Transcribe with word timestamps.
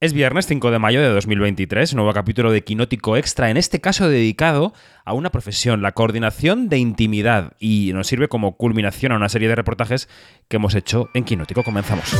Es 0.00 0.12
viernes 0.12 0.46
5 0.46 0.70
de 0.70 0.78
mayo 0.78 1.02
de 1.02 1.08
2023, 1.08 1.92
nuevo 1.96 2.12
capítulo 2.12 2.52
de 2.52 2.62
Quinótico 2.62 3.16
Extra, 3.16 3.50
en 3.50 3.56
este 3.56 3.80
caso 3.80 4.08
dedicado 4.08 4.72
a 5.04 5.12
una 5.12 5.30
profesión, 5.30 5.82
la 5.82 5.90
coordinación 5.90 6.68
de 6.68 6.78
intimidad, 6.78 7.54
y 7.58 7.90
nos 7.92 8.06
sirve 8.06 8.28
como 8.28 8.56
culminación 8.56 9.10
a 9.10 9.16
una 9.16 9.28
serie 9.28 9.48
de 9.48 9.56
reportajes 9.56 10.08
que 10.46 10.58
hemos 10.58 10.76
hecho 10.76 11.08
en 11.14 11.24
Quinótico. 11.24 11.64
Comenzamos. 11.64 12.16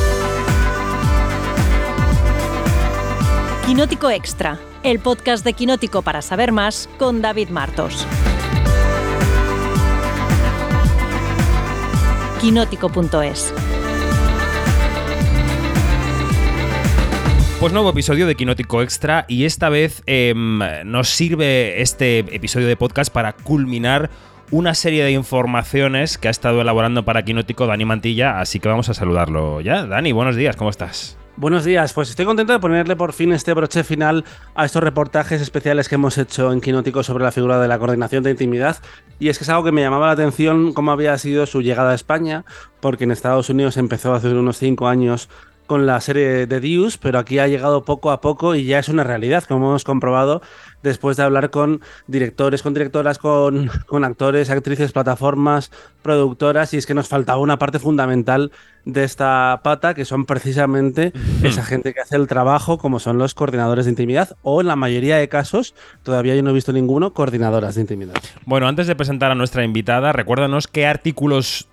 Quinótico 3.65 4.09
Extra, 4.09 4.59
el 4.83 4.99
podcast 4.99 5.45
de 5.45 5.53
Quinótico 5.53 6.01
para 6.01 6.21
saber 6.21 6.51
más 6.51 6.89
con 6.97 7.21
David 7.21 7.47
Martos. 7.47 8.05
Quinótico.es 12.41 13.53
Pues 17.59 17.73
nuevo 17.73 17.89
episodio 17.89 18.25
de 18.25 18.35
Quinótico 18.35 18.81
Extra 18.81 19.25
y 19.27 19.43
esta 19.43 19.67
vez 19.67 20.01
em, 20.05 20.59
nos 20.85 21.09
sirve 21.09 21.81
este 21.81 22.19
episodio 22.19 22.67
de 22.67 22.77
podcast 22.77 23.11
para 23.11 23.33
culminar 23.33 24.09
una 24.49 24.73
serie 24.73 25.03
de 25.03 25.11
informaciones 25.11 26.17
que 26.17 26.29
ha 26.29 26.31
estado 26.31 26.61
elaborando 26.61 27.03
para 27.03 27.23
Quinótico 27.23 27.67
Dani 27.67 27.83
Mantilla, 27.83 28.39
así 28.39 28.61
que 28.61 28.69
vamos 28.69 28.87
a 28.87 28.93
saludarlo 28.93 29.59
ya. 29.59 29.85
Dani, 29.85 30.13
buenos 30.13 30.37
días, 30.37 30.55
¿cómo 30.55 30.69
estás? 30.69 31.17
Buenos 31.35 31.65
días, 31.65 31.91
pues 31.91 32.09
estoy 32.09 32.25
contento 32.25 32.53
de 32.53 32.59
ponerle 32.59 32.95
por 32.95 33.11
fin 33.11 33.33
este 33.33 33.53
broche 33.53 33.83
final 33.83 34.23
a 34.55 34.65
estos 34.65 34.81
reportajes 34.81 35.41
especiales 35.41 35.89
que 35.89 35.95
hemos 35.95 36.17
hecho 36.17 36.53
en 36.53 36.61
Quinótico 36.61 37.03
sobre 37.03 37.25
la 37.25 37.31
figura 37.33 37.59
de 37.59 37.67
la 37.67 37.77
coordinación 37.77 38.23
de 38.23 38.31
intimidad. 38.31 38.77
Y 39.19 39.27
es 39.27 39.37
que 39.37 39.43
es 39.43 39.49
algo 39.49 39.65
que 39.65 39.71
me 39.73 39.81
llamaba 39.81 40.07
la 40.07 40.13
atención 40.13 40.71
cómo 40.71 40.91
había 40.91 41.17
sido 41.17 41.45
su 41.45 41.61
llegada 41.61 41.91
a 41.91 41.95
España, 41.95 42.45
porque 42.79 43.03
en 43.03 43.11
Estados 43.11 43.49
Unidos 43.49 43.75
empezó 43.75 44.13
hace 44.13 44.29
unos 44.29 44.57
cinco 44.57 44.87
años 44.87 45.29
con 45.69 45.85
la 45.85 46.01
serie 46.01 46.47
de 46.47 46.59
Dios, 46.59 46.97
pero 46.97 47.19
aquí 47.19 47.37
ha 47.37 47.47
llegado 47.47 47.83
poco 47.85 48.09
a 48.09 48.21
poco 48.21 48.55
y 48.55 48.65
ya 48.65 48.79
es 48.79 48.89
una 48.89 49.03
realidad, 49.03 49.43
como 49.43 49.67
hemos 49.67 49.83
comprobado 49.83 50.41
después 50.81 51.15
de 51.15 51.21
hablar 51.21 51.51
con 51.51 51.81
directores, 52.07 52.63
con 52.63 52.73
directoras, 52.73 53.19
con, 53.19 53.69
con 53.85 54.03
actores, 54.03 54.49
actrices, 54.49 54.91
plataformas, 54.91 55.69
productoras, 56.01 56.73
y 56.73 56.77
es 56.77 56.87
que 56.87 56.95
nos 56.95 57.07
faltaba 57.07 57.39
una 57.39 57.59
parte 57.59 57.77
fundamental 57.77 58.51
de 58.83 59.03
esta 59.03 59.61
pata, 59.63 59.93
que 59.93 60.05
son 60.05 60.25
precisamente 60.25 61.13
esa 61.43 61.63
gente 61.63 61.93
que 61.93 61.99
hace 61.99 62.15
el 62.15 62.25
trabajo, 62.25 62.79
como 62.79 62.99
son 62.99 63.19
los 63.19 63.35
coordinadores 63.35 63.85
de 63.85 63.91
intimidad, 63.91 64.35
o 64.41 64.61
en 64.61 64.67
la 64.67 64.75
mayoría 64.75 65.17
de 65.17 65.29
casos, 65.29 65.75
todavía 66.01 66.35
yo 66.35 66.41
no 66.41 66.49
he 66.49 66.53
visto 66.53 66.73
ninguno, 66.73 67.13
coordinadoras 67.13 67.75
de 67.75 67.81
intimidad. 67.81 68.15
Bueno, 68.47 68.67
antes 68.67 68.87
de 68.87 68.95
presentar 68.95 69.29
a 69.31 69.35
nuestra 69.35 69.63
invitada, 69.63 70.13
recuérdanos 70.13 70.67
qué 70.67 70.87
artículos 70.87 71.67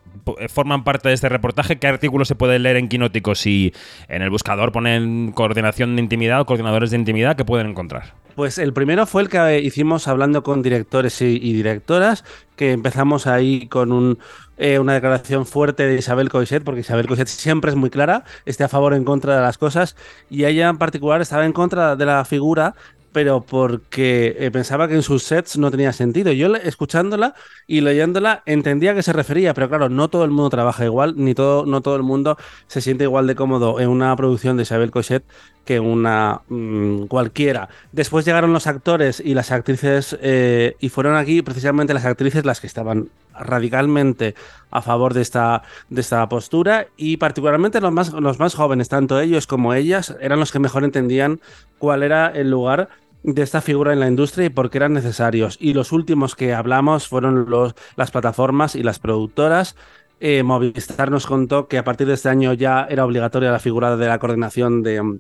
forman 0.49 0.85
parte 0.85 1.09
de 1.09 1.15
este 1.15 1.29
reportaje. 1.29 1.79
¿Qué 1.79 1.87
artículos 1.87 2.29
se 2.29 2.35
pueden 2.35 2.63
leer 2.63 2.77
en 2.77 2.89
Quinótico? 2.89 3.35
Si 3.35 3.73
en 4.09 4.23
el 4.23 4.31
buscador 4.31 4.73
ponen 4.73 5.33
coordinación 5.33 5.97
de 5.97 6.03
intimidad 6.03 6.41
o 6.41 6.47
coordinadores 6.47 6.91
de 6.91 6.97
intimidad, 6.97 7.37
¿qué 7.37 7.45
pueden 7.45 7.69
encontrar? 7.69 8.15
Pues 8.37 8.59
el 8.59 8.75
primero 8.75 9.07
fue 9.07 9.23
el 9.23 9.31
que 9.31 9.61
hicimos 9.61 10.09
hablando 10.09 10.43
con 10.43 10.61
directores 10.63 11.23
y, 11.23 11.39
directoras, 11.39 12.23
que 12.55 12.73
empezamos 12.73 13.27
ahí 13.27 13.67
con 13.67 13.93
un, 13.93 14.19
eh, 14.59 14.79
una 14.79 14.93
declaración 14.93 15.47
fuerte 15.47 15.87
de 15.87 15.97
Isabel 15.97 16.29
Coixet, 16.29 16.63
porque 16.63 16.83
Isabel 16.83 17.07
Coixet 17.07 17.29
siempre 17.29 17.71
es 17.71 17.79
muy 17.79 17.89
clara, 17.89 18.25
esté 18.45 18.63
a 18.63 18.69
favor 18.69 18.93
o 18.93 18.97
en 18.97 19.05
contra 19.05 19.37
de 19.37 19.41
las 19.41 19.57
cosas, 19.57 19.97
y 20.29 20.45
ella 20.45 20.69
en 20.69 20.77
particular 20.77 21.23
estaba 21.23 21.47
en 21.47 21.55
contra 21.55 21.97
de 21.97 22.05
la 22.05 22.27
figura 22.27 22.75
pero 23.17 23.41
porque 23.41 24.37
eh, 24.39 24.51
pensaba 24.51 24.89
que 24.89 24.95
en 24.95 25.03
sus 25.03 25.23
sets 25.23 25.57
no 25.57 25.71
tenía 25.71 25.95
sentido. 25.95 26.33
Yo 26.33 26.55
escuchándola 26.55 27.35
y 27.67 27.81
leyéndola 27.81 28.43
entendía 28.45 28.91
a 28.91 28.95
qué 28.95 29.03
se 29.03 29.15
refería, 29.15 29.55
pero 29.55 29.71
claro, 29.71 29.89
no 29.89 30.09
todo 30.09 30.23
el 30.23 30.31
mundo 30.31 30.51
trabaja 30.51 30.85
igual, 30.85 31.15
ni 31.17 31.33
todo, 31.33 31.65
no 31.65 31.81
todo 31.81 31.97
el 31.97 32.03
mundo 32.03 32.37
se 32.67 32.83
siente 32.83 33.05
igual 33.05 33.27
de 33.27 33.35
cómodo 33.35 33.81
en 33.81 33.89
una 33.89 34.15
producción 34.17 34.59
de 34.59 34.65
Isabel 34.65 34.91
Cochet 34.91 35.25
que 35.65 35.81
una 35.81 36.43
mm, 36.51 37.07
cualquiera. 37.07 37.71
Después 37.91 38.27
llegaron 38.27 38.53
los 38.53 38.67
actores 38.67 39.21
y 39.25 39.33
las 39.33 39.51
actrices 39.51 40.17
eh, 40.21 40.77
y 40.79 40.91
fueron 40.91 41.17
aquí 41.17 41.41
precisamente 41.41 41.95
las 41.95 42.05
actrices 42.05 42.45
las 42.45 42.61
que 42.61 42.67
estaban 42.67 43.09
radicalmente 43.39 44.35
a 44.71 44.83
favor 44.83 45.15
de 45.15 45.23
esta, 45.23 45.63
de 45.89 46.01
esta 46.01 46.29
postura 46.29 46.87
y 46.97 47.17
particularmente 47.17 47.81
los 47.81 47.93
más, 47.93 48.13
los 48.13 48.39
más 48.39 48.55
jóvenes, 48.55 48.89
tanto 48.89 49.21
ellos 49.21 49.47
como 49.47 49.75
ellas, 49.75 50.15
eran 50.21 50.39
los 50.39 50.53
que 50.53 50.59
mejor 50.59 50.85
entendían 50.85 51.41
cuál 51.79 52.03
era 52.03 52.29
el 52.29 52.51
lugar 52.51 52.89
de 53.27 53.43
esta 53.43 53.61
figura 53.61 53.93
en 53.93 53.99
la 53.99 54.07
industria 54.07 54.47
y 54.47 54.51
por 54.51 54.71
qué 54.71 54.79
eran 54.79 54.93
necesarios. 54.93 55.59
Y 55.61 55.75
los 55.75 55.91
últimos 55.91 56.37
que 56.37 56.55
hablamos 56.55 57.09
fueron 57.09 57.51
los, 57.51 57.75
las 57.97 58.13
plataformas 58.13 58.77
y 58.77 58.85
las 58.85 59.01
productoras. 59.01 59.75
Eh, 60.21 60.45
Movistar 60.45 61.11
nos 61.11 61.27
contó 61.27 61.67
que 61.67 61.77
a 61.77 61.85
partir 61.85 62.07
de 62.07 62.15
este 62.15 62.29
año 62.29 62.53
ya 62.53 62.87
era 62.89 63.05
obligatoria 63.05 63.51
la 63.51 63.59
figura 63.59 63.97
de 63.97 64.07
la 64.07 64.21
coordinación 64.21 64.85
de, 64.85 65.19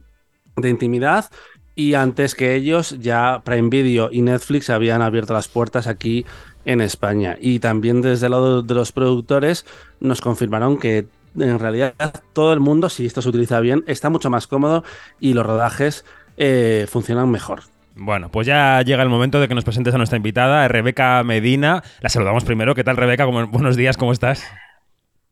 de 0.57 0.71
intimidad. 0.71 1.27
Y 1.75 1.95
antes 1.95 2.37
que 2.37 2.55
ellos, 2.55 2.97
ya 3.01 3.43
Prime 3.45 3.69
Video 3.71 4.09
y 4.11 4.23
Netflix 4.23 4.71
habían 4.71 5.03
abierto 5.03 5.35
las 5.35 5.49
puertas 5.49 5.89
aquí 5.89 6.25
en 6.65 6.81
España. 6.81 7.37
Y 7.41 7.59
también 7.59 8.03
desde 8.03 8.27
el 8.27 8.33
lado 8.33 8.63
de 8.63 8.75
los 8.75 8.93
productores 8.93 9.67
nos 9.99 10.21
confirmaron 10.21 10.79
que 10.79 11.09
en 11.37 11.59
realidad 11.59 11.95
todo 12.33 12.53
el 12.53 12.61
mundo, 12.61 12.89
si 12.89 13.05
esto 13.05 13.21
se 13.21 13.29
utiliza 13.29 13.59
bien, 13.59 13.83
está 13.89 14.11
mucho 14.11 14.31
más 14.31 14.47
cómodo 14.47 14.85
y 15.19 15.35
los 15.35 15.45
rodajes 15.45 16.05
eh, 16.37 16.87
funcionan 16.89 17.31
mejor. 17.31 17.63
Bueno, 17.99 18.31
pues 18.31 18.47
ya 18.47 18.83
llega 18.83 19.03
el 19.03 19.09
momento 19.09 19.41
de 19.41 19.49
que 19.49 19.55
nos 19.55 19.65
presentes 19.65 19.95
a 19.95 19.97
nuestra 19.97 20.19
invitada, 20.19 20.69
Rebeca 20.69 21.23
Medina. 21.25 21.83
La 22.01 22.11
saludamos 22.11 22.45
primero. 22.45 22.75
¿Qué 22.75 22.85
tal, 22.85 22.99
Rebeca? 22.99 23.25
Buenos 23.25 23.75
días, 23.75 23.97
¿cómo 23.97 24.13
estás? 24.13 24.47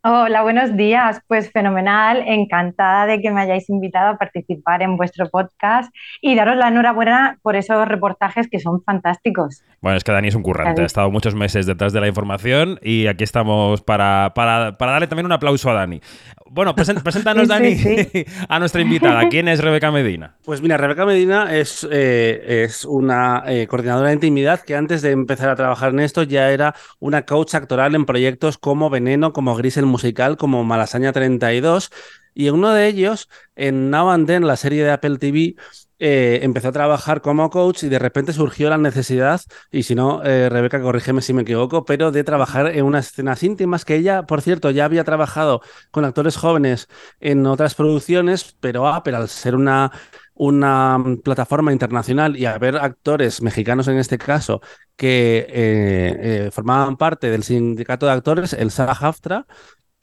Hola, 0.07 0.43
buenos 0.43 0.77
días. 0.77 1.23
Pues 1.29 1.51
fenomenal, 1.51 2.23
encantada 2.27 3.07
de 3.07 3.23
que 3.23 3.31
me 3.31 3.41
hayáis 3.41 3.71
invitado 3.71 4.11
a 4.11 4.19
participar 4.19 4.83
en 4.83 4.99
vuestro 4.99 5.31
podcast 5.31 5.91
y 6.21 6.35
daros 6.35 6.59
la 6.59 6.69
enhorabuena 6.69 7.39
por 7.41 7.57
esos 7.57 7.89
reportajes 7.89 8.49
que 8.51 8.61
son 8.61 8.83
fantásticos. 8.85 9.63
Bueno, 9.81 9.97
es 9.97 10.05
que 10.05 10.13
Dani 10.13 10.29
es 10.29 10.35
un 10.35 10.43
currante, 10.43 10.83
ha 10.83 10.85
estado 10.85 11.11
muchos 11.11 11.35
meses 11.35 11.65
detrás 11.65 11.95
de 11.95 12.03
la 12.03 12.07
información 12.07 12.79
y 12.83 13.07
aquí 13.07 13.25
estamos 13.25 13.81
para, 13.81 14.33
para, 14.35 14.73
para 14.73 14.93
darle 14.93 15.07
también 15.07 15.25
un 15.25 15.33
aplauso 15.33 15.71
a 15.71 15.73
Dani. 15.73 16.03
Bueno, 16.51 16.75
preséntanos, 17.03 17.49
Dani, 17.49 17.75
a 18.51 18.59
nuestra 18.59 18.83
invitada. 18.83 19.27
¿Quién 19.31 19.49
es 19.49 19.61
Rebeca 19.61 19.91
Medina? 19.91 20.37
Pues 20.45 20.61
mira, 20.61 20.77
Rebeca 20.77 21.07
Medina 21.07 21.57
es, 21.57 21.89
eh, 21.91 22.65
es 22.65 22.85
una 22.85 23.43
eh, 23.47 23.67
coordinadora 23.67 24.09
de 24.09 24.15
intimidad 24.17 24.61
que 24.61 24.77
antes 24.77 25.01
de 25.01 25.13
empezar 25.13 25.49
a 25.49 25.57
trabajar 25.57 25.93
en 25.93 26.01
esto 26.01 26.25
ya 26.25 26.51
era 26.51 26.75
una 27.01 27.23
coach 27.23 27.55
actoral 27.55 27.95
en 27.95 28.05
proyectos 28.05 28.59
como 28.59 28.91
Veneno, 28.91 29.33
como 29.33 29.57
Gris 29.57 29.79
el 29.79 29.94
musical, 29.95 30.37
como 30.37 30.65
Malasaña 30.65 31.13
32. 31.13 31.91
Y 32.35 32.49
en 32.49 32.55
uno 32.55 32.73
de 32.73 32.89
ellos, 32.89 33.29
en 33.55 33.91
Now 33.91 34.11
and 34.11 34.27
Then, 34.27 34.47
la 34.47 34.57
serie 34.57 34.83
de 34.83 34.91
Apple 34.91 35.19
TV, 35.19 35.55
eh, 36.01 36.41
empezó 36.43 36.69
a 36.69 36.73
trabajar 36.73 37.21
como 37.23 37.49
coach 37.51 37.85
y 37.85 37.89
de 37.89 38.01
repente 38.01 38.33
surgió 38.33 38.69
la 38.69 38.79
necesidad, 38.79 39.41
y 39.71 39.85
si 39.85 39.95
no, 39.95 40.23
eh, 40.25 40.49
Rebeca, 40.49 40.83
corrígeme 40.83 41.23
si 41.23 41.33
me 41.33 41.43
equivoco, 41.43 41.85
pero 41.85 42.11
de 42.11 42.25
trabajar 42.25 42.67
en 42.67 42.85
unas 42.85 43.07
escenas 43.07 43.43
íntimas 43.45 43.85
que 43.85 43.95
ella, 43.97 44.25
por 44.25 44.43
cierto, 44.43 44.71
ya 44.71 44.85
había 44.85 45.05
trabajado 45.05 45.61
con 45.93 46.05
actores 46.05 46.37
jóvenes 46.37 46.89
en 47.21 47.47
otras 47.47 47.77
producciones, 47.77 48.57
pero 48.61 48.89
Apple, 48.89 49.15
al 49.17 49.29
ser 49.29 49.55
una, 49.55 49.93
una 50.35 50.99
plataforma 51.23 51.73
internacional 51.73 52.37
y 52.37 52.47
haber 52.47 52.77
actores 52.77 53.41
mexicanos 53.41 53.87
en 53.87 53.99
este 53.99 54.19
caso 54.19 54.61
que 54.97 55.47
eh, 55.49 56.51
formaban 56.53 56.97
parte 56.97 57.31
del 57.31 57.45
sindicato 57.45 58.07
de 58.07 58.13
actores, 58.13 58.53
el 58.53 58.71
SAG-AFTRA, 58.71 59.47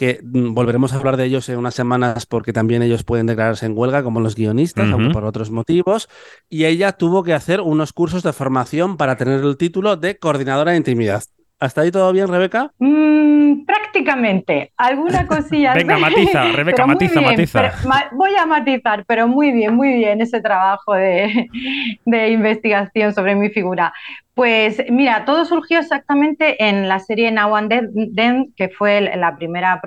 que 0.02 0.20
mm, 0.24 0.56
volveremos 0.56 0.94
a 0.94 0.96
hablar 0.98 1.16
de 1.16 1.26
ellos 1.26 1.48
en 1.50 1.60
unas 1.60 1.76
semanas 1.76 2.26
porque 2.26 2.54
también 2.54 2.82
ellos 2.82 3.04
pueden 3.04 3.28
declararse 3.28 3.68
en 3.68 3.78
huelga 3.78 4.02
como 4.02 4.20
los 4.20 4.34
guionistas, 4.34 4.90
aunque 4.92 5.14
por 5.14 5.26
otros 5.26 5.52
motivos, 5.52 6.10
y 6.50 6.66
ella 6.66 6.94
tuvo 6.94 7.22
que 7.22 7.36
hacer 7.36 7.62
unos 7.62 7.94
cursos 7.94 8.24
de 8.24 8.34
formación 8.34 8.98
para 8.98 9.16
tener 9.16 9.42
el 9.42 9.58
título 9.58 9.98
de 9.98 10.18
coordinadora 10.18 10.72
de 10.72 10.78
intimidad. 10.78 11.22
¿Hasta 11.60 11.82
ahí 11.82 11.92
todo 11.92 12.12
bien, 12.14 12.30
Rebeca? 12.30 12.72
Mm, 12.80 13.64
prácticamente. 13.64 14.74
Alguna 14.76 15.28
cosilla. 15.28 15.76
Venga, 15.76 16.00
matiza, 16.00 16.52
Rebeca, 16.56 16.88
matiza, 16.88 17.22
matiza. 17.22 17.74
voy 18.14 18.32
a 18.36 18.48
matizar, 18.48 19.06
pero 19.06 19.28
muy 19.28 19.52
bien, 19.52 19.76
muy 19.76 19.94
bien 19.94 20.20
ese 20.20 20.42
trabajo 20.42 20.96
de, 20.96 21.48
de 22.06 22.30
investigación 22.32 23.14
sobre 23.14 23.36
mi 23.36 23.50
figura. 23.50 23.94
Pues 24.42 24.84
mira, 24.90 25.24
todo 25.24 25.46
surgió 25.46 25.78
exactamente 25.78 26.68
en 26.68 26.90
la 26.90 26.98
serie 26.98 27.32
Now 27.32 27.56
and 27.56 28.16
Then, 28.16 28.52
que 28.58 28.70
fue 28.70 29.00
la 29.16 29.36
primera 29.36 29.80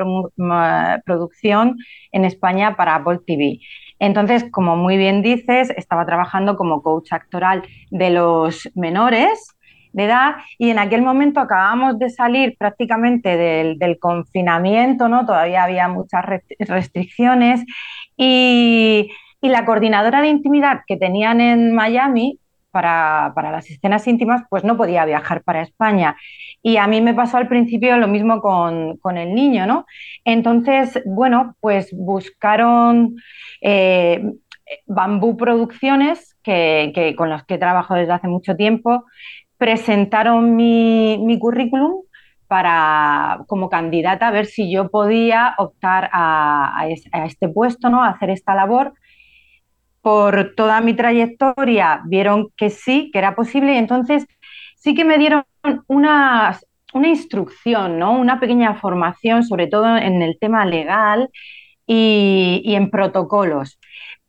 producción 1.04 1.76
en 2.12 2.24
España 2.24 2.76
para 2.76 2.94
Apple 2.94 3.18
TV. 3.26 3.58
Entonces, 3.98 4.46
como 4.52 4.76
muy 4.76 4.96
bien 4.96 5.22
dices, 5.22 5.70
estaba 5.76 6.06
trabajando 6.06 6.56
como 6.56 6.84
coach 6.84 7.12
actoral 7.12 7.64
de 7.90 8.10
los 8.10 8.70
menores 8.76 9.56
de 9.92 10.04
edad 10.04 10.36
y 10.56 10.70
en 10.70 10.78
aquel 10.78 11.02
momento 11.02 11.40
acabamos 11.40 11.98
de 11.98 12.10
salir 12.10 12.54
prácticamente 12.56 13.36
del, 13.36 13.98
confinamiento, 13.98 15.08
¿no? 15.08 15.26
Todavía 15.26 15.64
había 15.64 15.88
muchas 15.88 16.24
restricciones 16.60 17.64
y, 18.16 19.10
y 19.40 19.48
la 19.48 19.64
coordinadora 19.64 20.20
de 20.20 20.28
intimidad 20.28 20.82
que 20.86 20.96
tenían 20.96 21.40
en 21.40 21.74
Miami 21.74 22.38
para, 22.74 23.32
las 23.36 23.70
escenas 23.70 24.06
íntimas, 24.06 24.42
pues 24.50 24.64
no 24.64 24.76
podía 24.76 25.06
viajar 25.06 25.42
para 25.44 25.62
España. 25.62 26.16
Y 26.62 26.76
a 26.76 26.86
mí 26.86 27.00
me 27.00 27.14
pasó 27.14 27.38
al 27.38 27.48
principio 27.48 27.96
lo 27.96 28.08
mismo 28.08 28.40
con, 28.42 29.16
el 29.16 29.34
niño, 29.34 29.66
¿no? 29.66 29.86
Entonces, 30.24 31.00
bueno, 31.06 31.56
pues 31.60 31.94
buscaron... 31.96 33.16
Eh, 33.62 34.22
Bambú 34.86 35.36
Producciones, 35.36 36.36
que, 36.42 37.14
con 37.16 37.30
los 37.30 37.44
que 37.44 37.58
trabajo 37.58 37.94
desde 37.94 38.12
hace 38.12 38.28
mucho 38.28 38.56
tiempo, 38.56 39.04
presentaron 39.58 40.56
mi, 40.56 41.38
currículum 41.40 42.02
para, 42.46 43.40
como 43.46 43.68
candidata 43.68 44.28
a 44.28 44.30
ver 44.30 44.46
si 44.46 44.70
yo 44.70 44.90
podía 44.90 45.54
optar 45.58 46.10
a, 46.12 46.86
este 46.88 47.48
puesto, 47.48 47.90
¿no? 47.90 48.02
a 48.02 48.10
hacer 48.10 48.30
esta 48.30 48.54
labor. 48.54 48.94
Por 50.04 50.54
toda 50.54 50.82
mi 50.82 50.92
trayectoria 50.92 52.02
vieron 52.04 52.48
que 52.58 52.68
sí, 52.68 53.10
que 53.10 53.18
era 53.18 53.34
posible 53.34 53.72
y 53.72 53.78
entonces 53.78 54.26
sí 54.76 54.94
que 54.94 55.02
me 55.02 55.16
dieron 55.16 55.44
una, 55.86 56.58
una 56.92 57.08
instrucción, 57.08 57.98
¿no? 57.98 58.12
una 58.12 58.38
pequeña 58.38 58.74
formación, 58.74 59.44
sobre 59.44 59.66
todo 59.66 59.96
en 59.96 60.20
el 60.20 60.36
tema 60.38 60.66
legal 60.66 61.30
y, 61.86 62.74
en 62.74 62.90
protocolos. 62.90 63.78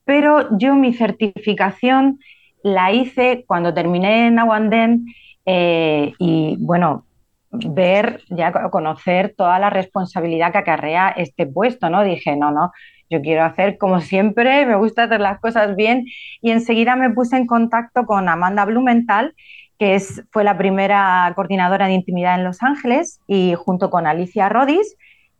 Pero 0.05 0.57
yo 0.57 0.75
mi 0.75 0.93
certificación 0.93 2.19
la 2.63 2.93
hice 2.93 3.43
cuando 3.45 3.73
terminé 3.73 4.27
en 4.27 4.39
Aguandén 4.39 5.05
eh, 5.45 6.13
y 6.19 6.55
bueno, 6.57 7.05
ver, 7.51 8.21
ya 8.29 8.53
conocer 8.69 9.33
toda 9.35 9.59
la 9.59 9.69
responsabilidad 9.69 10.53
que 10.53 10.59
acarrea 10.59 11.09
este 11.09 11.45
puesto, 11.45 11.89
¿no? 11.89 12.01
Dije, 12.05 12.37
no, 12.37 12.51
no, 12.51 12.71
yo 13.09 13.21
quiero 13.21 13.43
hacer 13.43 13.77
como 13.77 14.01
siempre, 14.01 14.65
me 14.65 14.75
gusta 14.75 15.03
hacer 15.03 15.21
las 15.21 15.39
cosas 15.39 15.75
bien. 15.75 16.05
Y 16.41 16.51
enseguida 16.51 16.95
me 16.95 17.09
puse 17.11 17.37
en 17.37 17.47
contacto 17.47 18.05
con 18.05 18.29
Amanda 18.29 18.65
Blumenthal, 18.65 19.35
que 19.77 19.95
es, 19.95 20.23
fue 20.31 20.43
la 20.43 20.57
primera 20.57 21.31
coordinadora 21.35 21.87
de 21.87 21.93
intimidad 21.93 22.35
en 22.35 22.43
Los 22.43 22.63
Ángeles 22.63 23.19
y 23.27 23.55
junto 23.55 23.89
con 23.89 24.07
Alicia 24.07 24.49
Rodis, 24.49 24.95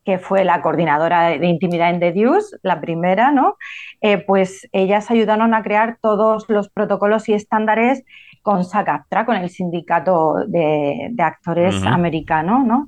que 0.05 0.19
fue 0.19 0.45
la 0.45 0.61
coordinadora 0.61 1.29
de 1.29 1.47
intimidad 1.47 1.89
en 1.89 1.99
The 1.99 2.13
Deuce, 2.13 2.57
la 2.61 2.79
primera, 2.79 3.31
¿no? 3.31 3.57
Eh, 4.01 4.19
pues 4.19 4.69
ellas 4.71 5.09
ayudaron 5.09 5.55
a 5.55 5.63
crear 5.63 5.97
todos 5.99 6.45
los 6.47 6.69
protocolos 6.69 7.27
y 7.27 7.33
estándares 7.33 8.03
con 8.43 8.63
SACAPTRA, 8.63 9.25
con 9.25 9.35
el 9.35 9.49
sindicato 9.49 10.35
de, 10.47 11.11
actores 11.17 11.83
americano, 11.83 12.63
¿no? 12.63 12.87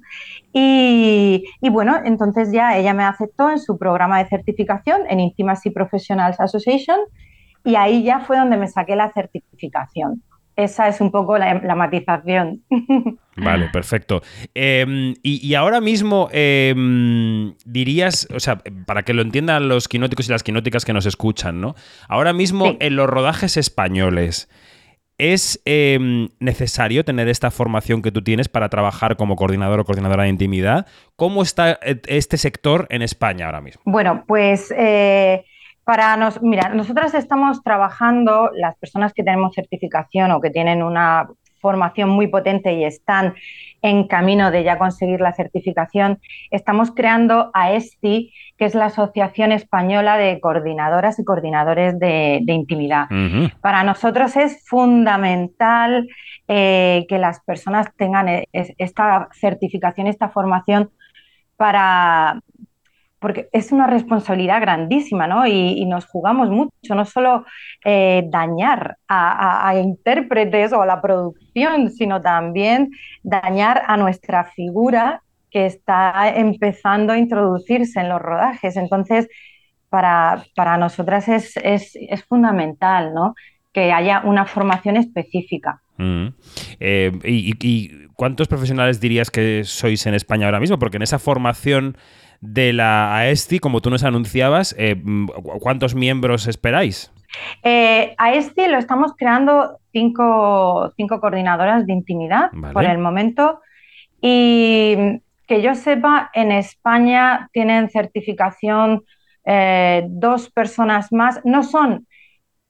Y, 0.54 1.44
bueno, 1.72 1.98
entonces 2.06 2.52
ya 2.52 2.78
ella 2.78 2.94
me 2.94 3.04
aceptó 3.04 3.50
en 3.50 3.58
su 3.58 3.80
programa 3.80 4.20
de 4.20 4.30
certificación 4.30 5.02
en 5.10 5.20
Intimacy 5.20 5.72
Professionals 5.72 6.40
Association 6.40 7.00
y 7.64 7.76
ahí 7.76 8.04
ya 8.04 8.20
fue 8.20 8.38
donde 8.38 8.58
me 8.58 8.68
saqué 8.68 8.96
la 8.96 9.12
certificación. 9.12 10.22
Esa 10.58 10.88
es 10.88 11.02
un 11.02 11.12
poco 11.12 11.38
la, 11.38 11.54
matización. 11.76 12.64
Vale, 13.38 13.70
perfecto. 13.72 14.24
Em, 14.56 15.14
y, 15.22 15.54
ahora 15.54 15.80
mismo 15.82 16.30
em, 16.32 17.54
dirías, 17.64 18.28
o 18.34 18.40
sea, 18.40 18.58
para 18.88 19.04
que 19.04 19.14
lo 19.14 19.22
entiendan 19.22 19.70
los 19.70 19.88
quinóticos 19.88 20.28
y 20.28 20.32
las 20.32 20.42
quinóticas 20.42 20.84
que 20.84 20.94
nos 20.94 21.06
escuchan, 21.06 21.62
¿no? 21.62 21.76
Ahora 22.10 22.34
mismo 22.34 22.76
en 22.80 22.96
los 22.96 23.08
rodajes 23.08 23.56
españoles, 23.56 24.50
¿es 25.20 25.62
em, 25.66 26.30
necesario 26.40 27.06
tener 27.06 27.28
esta 27.28 27.52
formación 27.52 28.02
que 28.02 28.12
tú 28.12 28.24
tienes 28.24 28.50
para 28.50 28.70
trabajar 28.70 29.16
como 29.16 29.36
coordinador 29.36 29.80
o 29.82 29.86
coordinadora 29.86 30.24
de 30.24 30.30
intimidad? 30.30 30.88
¿Cómo 31.16 31.44
está 31.44 31.78
eh, 31.84 32.02
este 32.08 32.38
sector 32.38 32.88
en 32.90 33.04
España 33.04 33.46
ahora 33.46 33.62
mismo? 33.62 33.84
Bueno, 33.86 34.24
pues... 34.26 34.74
Para 35.88 36.18
nos, 36.18 36.42
mira, 36.42 36.68
nosotras 36.68 37.14
estamos 37.14 37.64
trabajando, 37.64 38.52
las 38.54 38.76
personas 38.76 39.14
que 39.14 39.24
tenemos 39.24 39.56
certificación 39.56 40.32
o 40.32 40.42
que 40.42 40.50
tienen 40.50 40.84
una 40.84 41.30
formación 41.62 42.10
muy 42.10 42.28
potente 42.28 42.74
y 42.74 42.84
están 42.84 43.36
en 43.82 44.06
camino 44.06 44.52
de 44.52 44.66
ya 44.66 44.78
conseguir 44.78 45.22
la 45.22 45.32
certificación, 45.32 46.20
estamos 46.52 46.92
creando 46.92 47.52
AESTI, 47.54 48.34
que 48.58 48.66
es 48.66 48.76
la 48.76 48.88
Asociación 48.88 49.54
Española 49.54 50.18
de 50.18 50.42
Coordinadoras 50.42 51.20
y 51.20 51.24
Coordinadores 51.24 51.98
de, 51.98 52.44
Intimidad. 52.46 53.08
Para 53.62 53.86
nosotros 53.86 54.36
es 54.36 54.68
fundamental 54.68 56.10
eh, 56.50 57.06
que 57.08 57.18
las 57.18 57.40
personas 57.46 57.88
tengan 57.96 58.28
e, 58.28 58.50
esta 58.52 59.30
certificación, 59.32 60.08
esta 60.08 60.28
formación 60.28 60.90
para, 61.56 62.42
porque 63.20 63.50
es 63.52 63.72
una 63.72 63.88
responsabilidad 63.88 64.62
grandísima, 64.62 65.28
¿no? 65.28 65.48
Y, 65.48 65.86
nos 65.86 66.06
jugamos 66.06 66.50
mucho, 66.50 66.96
no 66.96 67.06
solo 67.06 67.46
eh, 67.84 68.24
dañar 68.30 68.98
a, 69.08 69.74
intérpretes 69.82 70.74
o 70.74 70.82
a 70.82 70.86
la 70.86 71.02
producción, 71.02 71.90
sino 71.90 72.22
también 72.22 72.92
dañar 73.24 73.84
a 73.88 73.98
nuestra 73.98 74.46
figura 74.46 75.24
que 75.50 75.66
está 75.66 76.30
empezando 76.36 77.14
a 77.14 77.18
introducirse 77.18 78.00
en 78.00 78.10
los 78.10 78.22
rodajes. 78.22 78.76
Entonces, 78.76 79.28
para, 79.90 80.44
nosotras 80.78 81.28
es, 81.28 82.26
fundamental, 82.28 83.14
¿no? 83.14 83.34
Que 83.74 83.92
haya 83.94 84.22
una 84.26 84.46
formación 84.46 84.98
específica. 84.98 85.82
Mm. 85.98 86.28
Eh, 86.80 87.12
y 87.24 88.08
cuántos 88.18 88.48
profesionales 88.50 89.00
dirías 89.00 89.32
que 89.32 89.64
sois 89.64 90.06
en 90.06 90.14
España 90.14 90.48
ahora 90.48 90.60
mismo? 90.60 90.78
Porque 90.78 90.98
en 90.98 91.04
esa 91.04 91.20
formación 91.20 91.98
de 92.42 92.74
la 92.74 93.16
AESTI, 93.18 93.60
como 93.60 93.82
tú 93.82 93.90
nos 93.90 94.04
anunciabas, 94.04 94.76
eh, 94.78 95.02
¿cuántos 95.60 95.96
miembros 95.96 96.48
esperáis? 96.48 97.12
Eh, 97.64 98.16
AESTI 98.18 98.68
lo 98.68 98.78
estamos 98.78 99.14
creando 99.18 99.80
cinco, 99.92 100.94
coordinadoras 101.20 101.86
de 101.86 101.94
intimidad 101.94 102.52
por 102.74 102.86
el 102.86 102.98
momento. 102.98 103.62
Y 104.22 105.22
que 105.48 105.62
yo 105.62 105.76
sepa, 105.76 106.30
en 106.34 106.52
España 106.52 107.50
tienen 107.54 107.90
certificación 107.90 109.04
eh, 109.46 110.06
dos 110.10 110.50
personas 110.50 111.14
más, 111.14 111.40
no 111.46 111.64
son, 111.64 112.08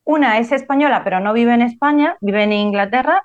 una 0.03 0.37
es 0.37 0.51
española 0.51 1.03
pero 1.03 1.19
no 1.19 1.33
vive 1.33 1.53
en 1.53 1.61
España, 1.61 2.17
vive 2.21 2.43
en 2.43 2.53
Inglaterra. 2.53 3.23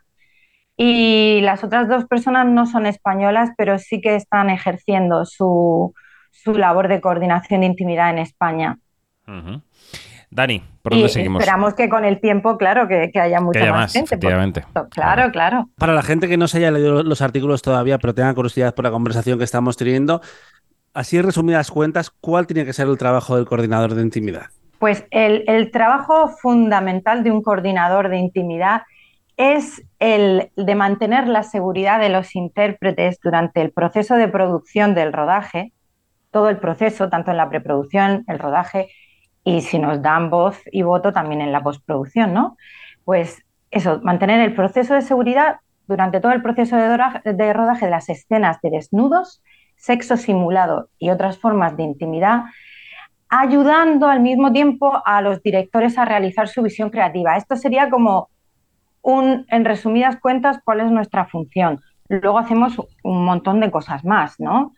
Y 0.75 1.41
las 1.43 1.62
otras 1.62 1.87
dos 1.87 2.06
personas 2.06 2.47
no 2.47 2.67
son 2.67 2.87
españolas 2.87 3.50
pero 3.56 3.79
sí 3.79 4.00
que 4.00 4.17
están 4.17 4.49
ejerciendo 4.49 5.27
su, 5.27 5.95
su 6.32 6.55
labor 6.55 6.88
de 6.88 7.00
coordinación 7.00 7.61
de 7.61 7.67
intimidad 7.67 8.11
en 8.11 8.19
España. 8.19 8.79
Dani, 10.31 10.62
¿por 10.82 10.94
dónde 10.94 11.08
seguimos? 11.08 11.40
Esperamos 11.40 11.75
que 11.75 11.88
con 11.88 12.05
el 12.05 12.20
tiempo, 12.20 12.56
claro, 12.56 12.88
que, 12.88 13.12
haya 13.20 13.40
mucha 13.40 13.70
más, 13.70 13.93
gente. 13.93 14.14
Efectivamente. 14.14 14.64
Claro, 14.90 15.31
claro. 15.31 15.69
Para 15.76 15.93
la 15.93 16.02
gente 16.02 16.26
que 16.26 16.37
no 16.37 16.49
se 16.49 16.58
haya 16.58 16.70
leído 16.70 17.02
los 17.02 17.20
artículos 17.23 17.62
todavía, 17.62 17.99
pero 17.99 18.14
tenga 18.14 18.34
curiosidad 18.34 18.75
por 18.75 18.84
la 18.84 18.90
conversación 18.90 19.38
que 19.38 19.44
estamos 19.44 19.76
teniendo, 19.76 20.23
así 20.94 21.19
en 21.19 21.25
resumidas 21.25 21.70
cuentas, 21.70 22.11
¿cuál 22.11 22.46
tiene 22.46 22.64
que 22.64 22.73
ser 22.73 22.88
el 22.88 22.96
trabajo 22.96 23.37
del 23.37 23.44
coordinador 23.44 23.94
de 23.94 24.02
intimidad? 24.02 24.46
Pues 24.78 25.05
el, 25.11 25.44
el 25.46 25.70
trabajo 25.70 26.28
fundamental 26.28 27.23
de 27.23 27.31
un 27.31 27.43
coordinador 27.43 28.08
de 28.08 28.17
intimidad 28.17 28.82
es 29.37 29.83
el 29.99 30.50
de 30.57 30.75
mantener 30.75 31.28
la 31.28 31.42
seguridad 31.42 32.00
de 32.00 32.09
los 32.09 32.35
intérpretes 32.35 33.18
durante 33.23 33.61
el 33.61 33.71
proceso 33.71 34.14
de 34.16 34.28
producción 34.28 34.95
del 34.95 35.12
rodaje, 35.12 35.73
todo 36.33 36.49
el 36.49 36.59
proceso, 36.59 37.09
tanto 37.09 37.31
en 37.31 37.37
la 37.37 37.49
preproducción, 37.49 38.25
el 38.27 38.39
rodaje 38.41 38.89
y 39.45 39.61
si 39.61 39.79
nos 39.79 40.03
dan 40.03 40.31
voz 40.31 40.61
y 40.73 40.83
voto 40.83 41.12
también 41.12 41.41
en 41.41 41.53
la 41.53 41.62
postproducción, 41.62 42.33
¿no? 42.33 42.57
Pues 43.05 43.45
eso, 43.71 44.01
mantener 44.03 44.41
el 44.41 44.55
proceso 44.55 44.95
de 44.95 45.03
seguridad 45.03 45.57
durante 45.87 46.21
todo 46.21 46.33
el 46.33 46.43
proceso 46.43 46.77
de, 46.77 47.53
rodaje 47.53 47.85
de 47.85 47.91
las 47.91 48.09
escenas 48.09 48.61
de 48.62 48.71
desnudos, 48.71 49.43
sexo 49.77 50.17
simulado 50.17 50.89
y 50.99 51.11
otras 51.11 51.39
formas 51.39 51.77
de 51.77 51.83
intimidad, 51.83 52.45
ayudando 53.29 54.09
al 54.09 54.21
mismo 54.21 54.53
tiempo 54.53 55.03
a 55.05 55.21
los 55.23 55.43
directores 55.43 55.99
a 55.99 56.05
realizar 56.05 56.49
su 56.49 56.62
visión 56.62 56.91
creativa. 56.91 57.37
Esto 57.37 57.57
sería 57.57 57.91
como 57.91 58.29
un, 59.01 59.45
en 59.49 59.65
resumidas 59.65 60.19
cuentas, 60.21 60.61
cuál 60.65 60.81
es 60.81 60.91
nuestra 60.91 61.27
función. 61.27 61.81
Luego 62.09 62.39
hacemos 62.39 62.81
un 63.03 63.25
montón 63.25 63.59
de 63.61 63.71
cosas 63.71 64.05
más, 64.05 64.39
¿no? 64.39 64.73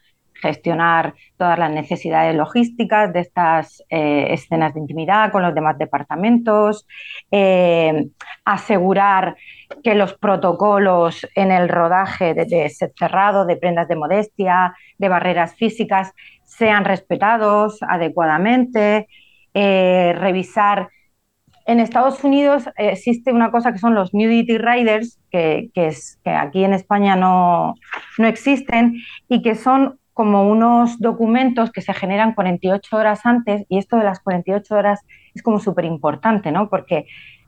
Gestionar 0.44 1.14
todas 1.38 1.58
las 1.58 1.70
necesidades 1.70 2.36
logísticas 2.36 3.12
de 3.14 3.20
estas 3.20 3.82
eh, 3.88 4.26
escenas 4.30 4.74
de 4.74 4.80
intimidad 4.80 5.32
con 5.32 5.42
los 5.42 5.54
demás 5.54 5.78
departamentos, 5.78 6.86
eh, 7.30 8.08
asegurar 8.44 9.36
que 9.82 9.94
los 9.94 10.12
protocolos 10.18 11.26
en 11.34 11.50
el 11.50 11.70
rodaje 11.70 12.34
de, 12.34 12.68
set 12.68 12.92
cerrado, 12.98 13.46
de 13.46 13.56
prendas 13.56 13.88
de 13.88 13.96
modestia, 13.96 14.74
de 14.98 15.08
barreras 15.08 15.54
físicas, 15.54 16.12
sean 16.44 16.84
respetados 16.84 17.78
adecuadamente, 17.82 19.08
eh, 19.54 20.14
revisar 20.18 20.90
en 21.66 21.80
Estados 21.80 22.22
Unidos 22.22 22.68
existe 22.76 23.32
una 23.32 23.50
cosa 23.50 23.72
que 23.72 23.78
son 23.78 23.94
los 23.94 24.12
nudity 24.12 24.58
riders, 24.58 25.18
que, 25.30 25.70
es, 25.74 26.20
que 26.22 26.30
aquí 26.30 26.62
en 26.62 26.74
España 26.74 27.16
no, 27.16 27.74
no, 28.18 28.26
existen, 28.26 29.00
y 29.30 29.40
que 29.40 29.54
son 29.54 29.98
como 30.14 30.48
unos 30.48 30.98
documentos 31.00 31.70
que 31.70 31.82
se 31.82 31.92
generan 31.92 32.34
48 32.34 32.96
horas 32.96 33.26
antes 33.26 33.66
y 33.68 33.78
esto 33.78 33.96
de 33.96 34.04
las 34.04 34.20
48 34.20 34.74
horas 34.74 35.00
es 35.34 35.42
como 35.42 35.58
súper 35.58 35.84
importante, 35.84 36.52
¿no? 36.52 36.70
Porque 36.70 37.06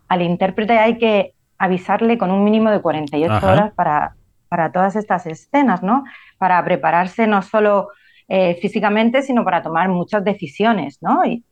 al 0.08 0.22
intérprete 0.22 0.78
hay 0.78 0.98
que 0.98 1.32
avisarle 1.58 2.18
con 2.18 2.30
un 2.30 2.44
mínimo 2.44 2.70
de 2.70 2.82
48 2.82 3.46
horas 3.46 3.72
para, 3.74 4.16
para 4.48 4.72
todas 4.72 4.96
estas 4.96 5.26
escenas, 5.26 5.82
¿no? 5.82 6.04
Para 6.38 6.62
prepararse 6.64 7.26
no 7.26 7.40
solo 7.40 7.88
eh, 8.28 8.58
físicamente, 8.60 9.22
sino 9.22 9.44
para 9.44 9.62
tomar 9.62 9.88
muchas 9.88 10.24
decisiones, 10.24 10.98
¿no? 11.00 11.24
Y, 11.24 11.44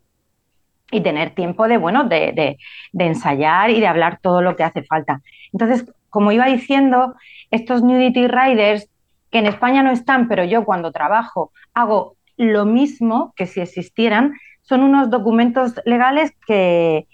y 0.90 1.00
tener 1.00 1.34
tiempo 1.34 1.66
de, 1.68 1.76
bueno, 1.76 2.04
de, 2.04 2.58
ensayar 2.92 3.70
y 3.70 3.80
de 3.80 3.86
hablar 3.86 4.18
todo 4.20 4.42
lo 4.42 4.56
que 4.56 4.64
hace 4.64 4.82
falta. 4.82 5.22
Entonces, 5.52 5.84
como 6.10 6.32
iba 6.32 6.46
diciendo, 6.46 7.14
estos 7.50 7.82
nudity 7.82 8.28
riders 8.28 8.88
que 9.34 9.40
en 9.40 9.46
España 9.46 9.82
no 9.82 9.90
están, 9.90 10.28
pero 10.28 10.44
yo 10.44 10.64
cuando 10.64 10.92
trabajo 10.92 11.50
hago 11.74 12.16
lo 12.36 12.66
mismo 12.66 13.32
que 13.34 13.46
si 13.46 13.60
existieran, 13.60 14.34
son 14.62 14.84
unos 14.84 15.10
documentos 15.10 15.74
legales 15.84 16.30
que, 16.46 17.08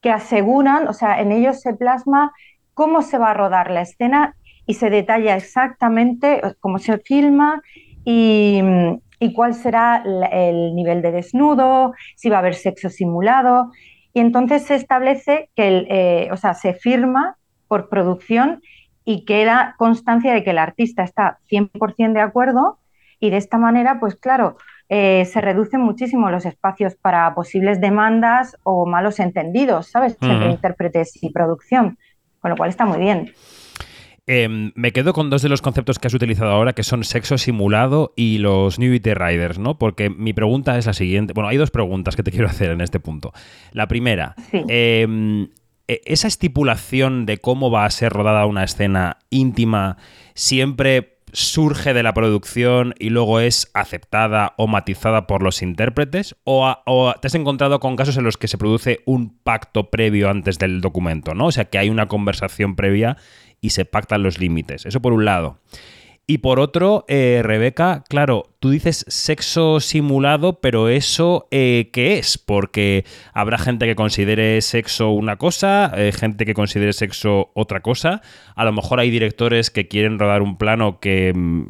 que 0.00 0.10
aseguran, 0.10 0.88
o 0.88 0.94
sea, 0.94 1.20
en 1.20 1.32
ellos 1.32 1.60
se 1.60 1.74
plasma 1.74 2.32
cómo 2.72 3.02
se 3.02 3.18
va 3.18 3.32
a 3.32 3.34
rodar 3.34 3.70
la 3.70 3.82
escena 3.82 4.36
y 4.66 4.72
se 4.72 4.88
detalla 4.88 5.36
exactamente 5.36 6.40
cómo 6.60 6.78
se 6.78 6.96
filma 6.96 7.60
y, 8.06 8.62
y 9.20 9.34
cuál 9.34 9.52
será 9.52 10.02
el 10.32 10.74
nivel 10.74 11.02
de 11.02 11.12
desnudo, 11.12 11.92
si 12.14 12.30
va 12.30 12.36
a 12.36 12.40
haber 12.40 12.54
sexo 12.54 12.88
simulado. 12.88 13.70
Y 14.14 14.20
entonces 14.20 14.62
se 14.62 14.76
establece 14.76 15.50
que, 15.54 15.68
el, 15.68 15.86
eh, 15.90 16.28
o 16.32 16.38
sea, 16.38 16.54
se 16.54 16.72
firma 16.72 17.36
por 17.68 17.90
producción 17.90 18.62
y 19.06 19.24
queda 19.24 19.76
constancia 19.78 20.34
de 20.34 20.42
que 20.42 20.50
el 20.50 20.58
artista 20.58 21.04
está 21.04 21.38
100% 21.48 22.12
de 22.12 22.20
acuerdo 22.20 22.80
y 23.20 23.30
de 23.30 23.38
esta 23.38 23.56
manera, 23.56 23.98
pues 24.00 24.16
claro, 24.16 24.58
eh, 24.88 25.24
se 25.24 25.40
reducen 25.40 25.80
muchísimo 25.80 26.28
los 26.28 26.44
espacios 26.44 26.96
para 26.96 27.32
posibles 27.34 27.80
demandas 27.80 28.56
o 28.64 28.84
malos 28.84 29.20
entendidos, 29.20 29.86
¿sabes? 29.86 30.18
Entre 30.20 30.50
intérpretes 30.50 31.22
y 31.22 31.30
producción, 31.30 31.98
con 32.40 32.50
lo 32.50 32.56
cual 32.56 32.68
está 32.68 32.84
muy 32.84 32.98
bien. 32.98 33.32
Em, 34.28 34.72
me 34.74 34.92
quedo 34.92 35.12
con 35.12 35.30
dos 35.30 35.40
de 35.42 35.48
los 35.48 35.62
conceptos 35.62 36.00
que 36.00 36.08
has 36.08 36.14
utilizado 36.14 36.50
ahora, 36.50 36.72
que 36.72 36.82
son 36.82 37.04
sexo 37.04 37.38
simulado 37.38 38.12
y 38.16 38.38
los 38.38 38.80
Nudity 38.80 39.14
Riders, 39.14 39.60
¿no? 39.60 39.78
Porque 39.78 40.10
mi 40.10 40.32
pregunta 40.32 40.76
es 40.78 40.86
la 40.86 40.94
siguiente. 40.94 41.32
Bueno, 41.32 41.48
hay 41.48 41.58
dos 41.58 41.70
preguntas 41.70 42.16
que 42.16 42.24
te 42.24 42.32
quiero 42.32 42.48
hacer 42.48 42.70
en 42.70 42.80
este 42.80 42.98
punto. 42.98 43.32
La 43.70 43.86
primera, 43.86 44.34
em, 44.52 45.44
e, 45.44 45.48
esa 45.88 46.28
estipulación 46.28 47.26
de 47.26 47.38
cómo 47.38 47.70
va 47.70 47.84
a 47.84 47.90
ser 47.90 48.12
rodada 48.12 48.46
una 48.46 48.64
escena 48.64 49.18
íntima 49.30 49.96
siempre 50.34 51.16
surge 51.32 51.92
de 51.92 52.02
la 52.02 52.14
producción 52.14 52.94
y 52.98 53.10
luego 53.10 53.40
es 53.40 53.70
aceptada 53.74 54.54
o 54.56 54.66
matizada 54.66 55.26
por 55.26 55.42
los 55.42 55.60
intérpretes? 55.62 56.36
¿O, 56.44 56.74
¿O, 56.86 57.14
te 57.20 57.26
has 57.26 57.34
encontrado 57.34 57.78
con 57.80 57.96
casos 57.96 58.16
en 58.16 58.24
los 58.24 58.36
que 58.36 58.48
se 58.48 58.58
produce 58.58 59.00
un 59.04 59.36
pacto 59.38 59.90
previo 59.90 60.30
antes 60.30 60.58
del 60.58 60.80
documento, 60.80 61.34
¿no? 61.34 61.46
O 61.46 61.52
sea, 61.52 61.66
que 61.66 61.78
hay 61.78 61.90
una 61.90 62.08
conversación 62.08 62.74
previa 62.74 63.16
y 63.60 63.70
se 63.70 63.84
pactan 63.84 64.22
los 64.22 64.38
límites. 64.38 64.86
Eso 64.86 65.00
por 65.00 65.12
un 65.12 65.24
lado. 65.24 65.60
Y 66.28 66.38
por 66.38 66.58
otro, 66.58 67.04
eh, 67.06 67.40
Rebeca, 67.44 68.02
claro, 68.08 68.50
tú 68.58 68.70
dices 68.70 69.04
sexo 69.06 69.78
simulado, 69.78 70.60
pero 70.60 70.88
eso 70.88 71.46
eh, 71.52 71.90
¿qué 71.92 72.18
es? 72.18 72.36
Porque 72.36 73.04
habrá 73.32 73.58
gente 73.58 73.86
que 73.86 73.94
considere 73.94 74.60
sexo 74.60 75.10
una 75.10 75.36
cosa, 75.36 75.92
eh, 75.94 76.10
gente 76.10 76.44
que 76.44 76.52
considere 76.52 76.92
sexo 76.94 77.52
otra 77.54 77.80
cosa. 77.80 78.22
A 78.56 78.64
lo 78.64 78.72
mejor 78.72 78.98
hay 78.98 79.08
directores 79.08 79.70
que 79.70 79.86
quieren 79.86 80.18
rodar 80.18 80.42
un 80.42 80.58
plano 80.58 80.98
que 80.98 81.32
mm, 81.32 81.68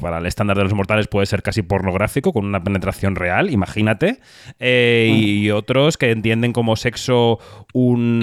para 0.00 0.18
el 0.18 0.26
estándar 0.26 0.56
de 0.56 0.62
los 0.62 0.74
mortales 0.74 1.08
puede 1.08 1.26
ser 1.26 1.42
casi 1.42 1.62
pornográfico, 1.62 2.32
con 2.32 2.46
una 2.46 2.62
penetración 2.62 3.16
real, 3.16 3.50
imagínate. 3.50 4.20
Y 4.60 5.50
otros 5.50 5.96
que 5.98 6.12
entienden 6.12 6.52
como 6.52 6.76
sexo 6.76 7.40
un 7.72 8.22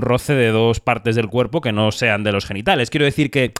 roce 0.00 0.32
de 0.32 0.48
dos 0.48 0.80
partes 0.80 1.14
del 1.14 1.28
cuerpo 1.28 1.60
que 1.60 1.72
no 1.72 1.92
sean 1.92 2.24
de 2.24 2.32
los 2.32 2.46
genitales. 2.46 2.88
Quiero 2.88 3.04
decir 3.04 3.30
que 3.30 3.52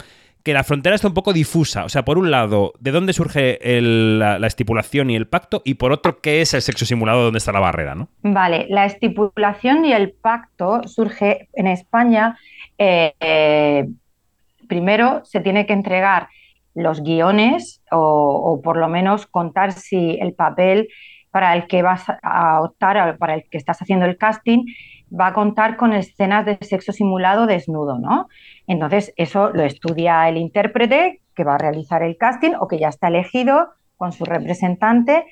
que 0.49 0.55
la 0.55 0.65
frontera 0.65 0.95
está 0.97 1.09
un 1.09 1.13
poco 1.13 1.35
difusa. 1.35 1.85
O 1.85 1.91
sea, 1.91 2.07
por 2.07 2.17
un 2.17 2.31
lado, 2.31 2.73
¿de 2.81 2.91
dónde 2.91 3.13
surge 3.13 3.59
la, 3.83 4.47
estipulación 4.47 5.11
y 5.11 5.15
el 5.15 5.29
pacto? 5.29 5.61
Y 5.63 5.75
por 5.75 5.93
otro, 5.93 6.23
¿qué 6.23 6.41
es 6.41 6.55
el 6.55 6.63
sexo 6.63 6.87
simulado? 6.87 7.23
¿Dónde 7.23 7.37
está 7.37 7.53
la 7.53 7.61
barrera? 7.61 7.95
¿no? 7.95 8.09
Vale, 8.23 8.65
la 8.71 8.87
estipulación 8.87 9.85
y 9.85 9.93
el 9.93 10.13
pacto 10.13 10.81
surge 10.89 11.51
en 11.53 11.67
España. 11.67 12.39
Eh, 12.79 13.91
primero, 14.69 15.21
se 15.27 15.41
tiene 15.41 15.67
que 15.67 15.75
entregar 15.75 16.29
los 16.75 17.03
guiones 17.03 17.83
o, 17.91 18.63
por 18.65 18.79
lo 18.79 18.89
menos 18.89 19.27
contar 19.27 19.73
si 19.73 20.17
el 20.19 20.33
papel 20.33 20.89
para 21.31 21.55
el 21.57 21.67
que 21.67 21.83
vas 21.83 22.07
a 22.23 22.63
optar, 22.63 23.19
para 23.19 23.35
el 23.35 23.45
que 23.51 23.59
estás 23.59 23.83
haciendo 23.83 24.07
el 24.07 24.17
casting, 24.17 24.65
va 25.13 25.27
a 25.27 25.33
contar 25.35 25.77
con 25.77 25.93
escenas 25.93 26.47
de 26.47 26.57
sexo 26.63 26.93
simulado 26.93 27.47
desnudo, 27.47 27.99
¿no? 27.99 28.29
Entonces, 28.69 29.13
eso 29.17 29.49
lo 29.51 29.65
estudia 29.65 30.29
el 30.29 30.37
intérprete 30.37 31.23
que 31.35 31.43
va 31.43 31.57
a 31.57 31.59
realizar 31.59 32.03
el 32.03 32.17
casting 32.17 32.53
o 32.61 32.69
que 32.69 32.79
ya 32.79 32.89
está 32.89 33.09
elegido 33.09 33.71
con 33.97 34.13
su 34.13 34.25
representante 34.25 35.25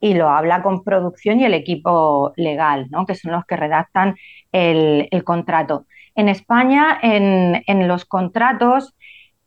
y 0.00 0.14
lo 0.14 0.28
habla 0.28 0.62
con 0.62 0.84
producción 0.84 1.40
y 1.40 1.44
el 1.44 1.54
equipo 1.54 2.32
legal, 2.36 2.86
¿no? 2.90 3.04
que 3.04 3.16
son 3.16 3.32
los 3.32 3.44
que 3.46 3.56
redactan 3.56 4.16
el, 4.52 5.08
contrato. 5.24 5.86
En 6.14 6.28
España, 6.28 6.98
en, 7.02 7.88
los 7.88 8.04
contratos, 8.04 8.94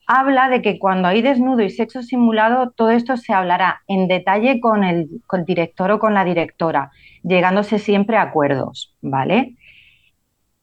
habla 0.07 0.49
de 0.49 0.61
que 0.61 0.77
cuando 0.77 1.07
hay 1.07 1.21
desnudo 1.21 1.61
y 1.61 1.69
sexo 1.69 2.01
simulado, 2.01 2.71
todo 2.71 2.89
esto 2.89 3.15
se 3.15 3.33
hablará 3.33 3.81
en 3.87 4.07
detalle 4.07 4.59
con 4.59 4.83
el, 4.83 5.21
con 5.25 5.41
el 5.41 5.45
director 5.45 5.91
o 5.91 5.99
con 5.99 6.13
la 6.13 6.25
directora, 6.25 6.91
llegándose 7.23 7.79
siempre 7.79 8.17
a 8.17 8.23
acuerdos, 8.23 8.95
¿vale? 9.01 9.55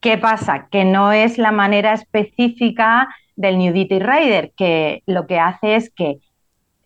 ¿Qué 0.05 0.19
pasa? 0.19 0.67
Que 0.69 0.85
no 0.85 1.11
es 1.11 1.39
la 1.39 1.51
manera 1.51 1.93
específica 1.93 3.09
del 3.35 3.57
Nudity 3.57 3.97
Rider, 3.97 4.51
que 4.55 5.01
lo 5.07 5.25
que 5.25 5.39
hace 5.39 5.77
es 5.77 5.89
que 5.89 6.19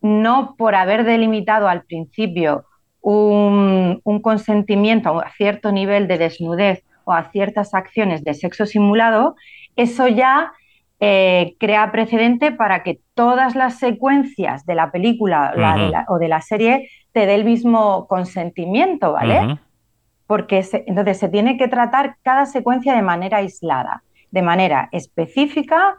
no 0.02 0.56
por 0.58 0.74
haber 0.74 1.04
delimitado 1.04 1.68
al 1.68 1.84
principio 1.84 2.64
un, 3.02 4.00
consentimiento 4.24 5.20
a 5.20 5.32
cierto 5.32 5.74
nivel 5.74 6.08
de 6.08 6.18
desnudez 6.18 6.86
o 7.04 7.12
a 7.12 7.30
ciertas 7.32 7.74
acciones 7.74 8.24
de 8.24 8.36
sexo 8.36 8.66
simulado, 8.66 9.36
eso 9.76 10.08
ya 10.08 10.54
eh, 11.02 11.58
crea 11.60 11.92
precedente 11.92 12.54
para 12.54 12.84
que 12.84 13.02
todas 13.16 13.54
las 13.54 13.80
secuencias 13.80 14.66
de 14.66 14.76
la 14.76 14.92
película 14.92 16.06
o 16.08 16.20
de 16.20 16.28
la 16.30 16.40
serie 16.40 16.90
te 17.12 17.26
dé 17.26 17.36
el 17.36 17.44
mismo 17.44 18.08
consentimiento, 18.08 19.12
¿vale? 19.12 19.60
Porque 20.30 20.64
entonces 20.86 21.18
se 21.18 21.28
tiene 21.28 21.58
que 21.58 21.68
tratar 21.68 22.18
cada 22.22 22.46
secuencia 22.46 22.94
de 22.94 23.02
manera 23.02 23.38
aislada, 23.38 24.04
de 24.30 24.44
manera 24.44 24.88
específica, 24.92 25.96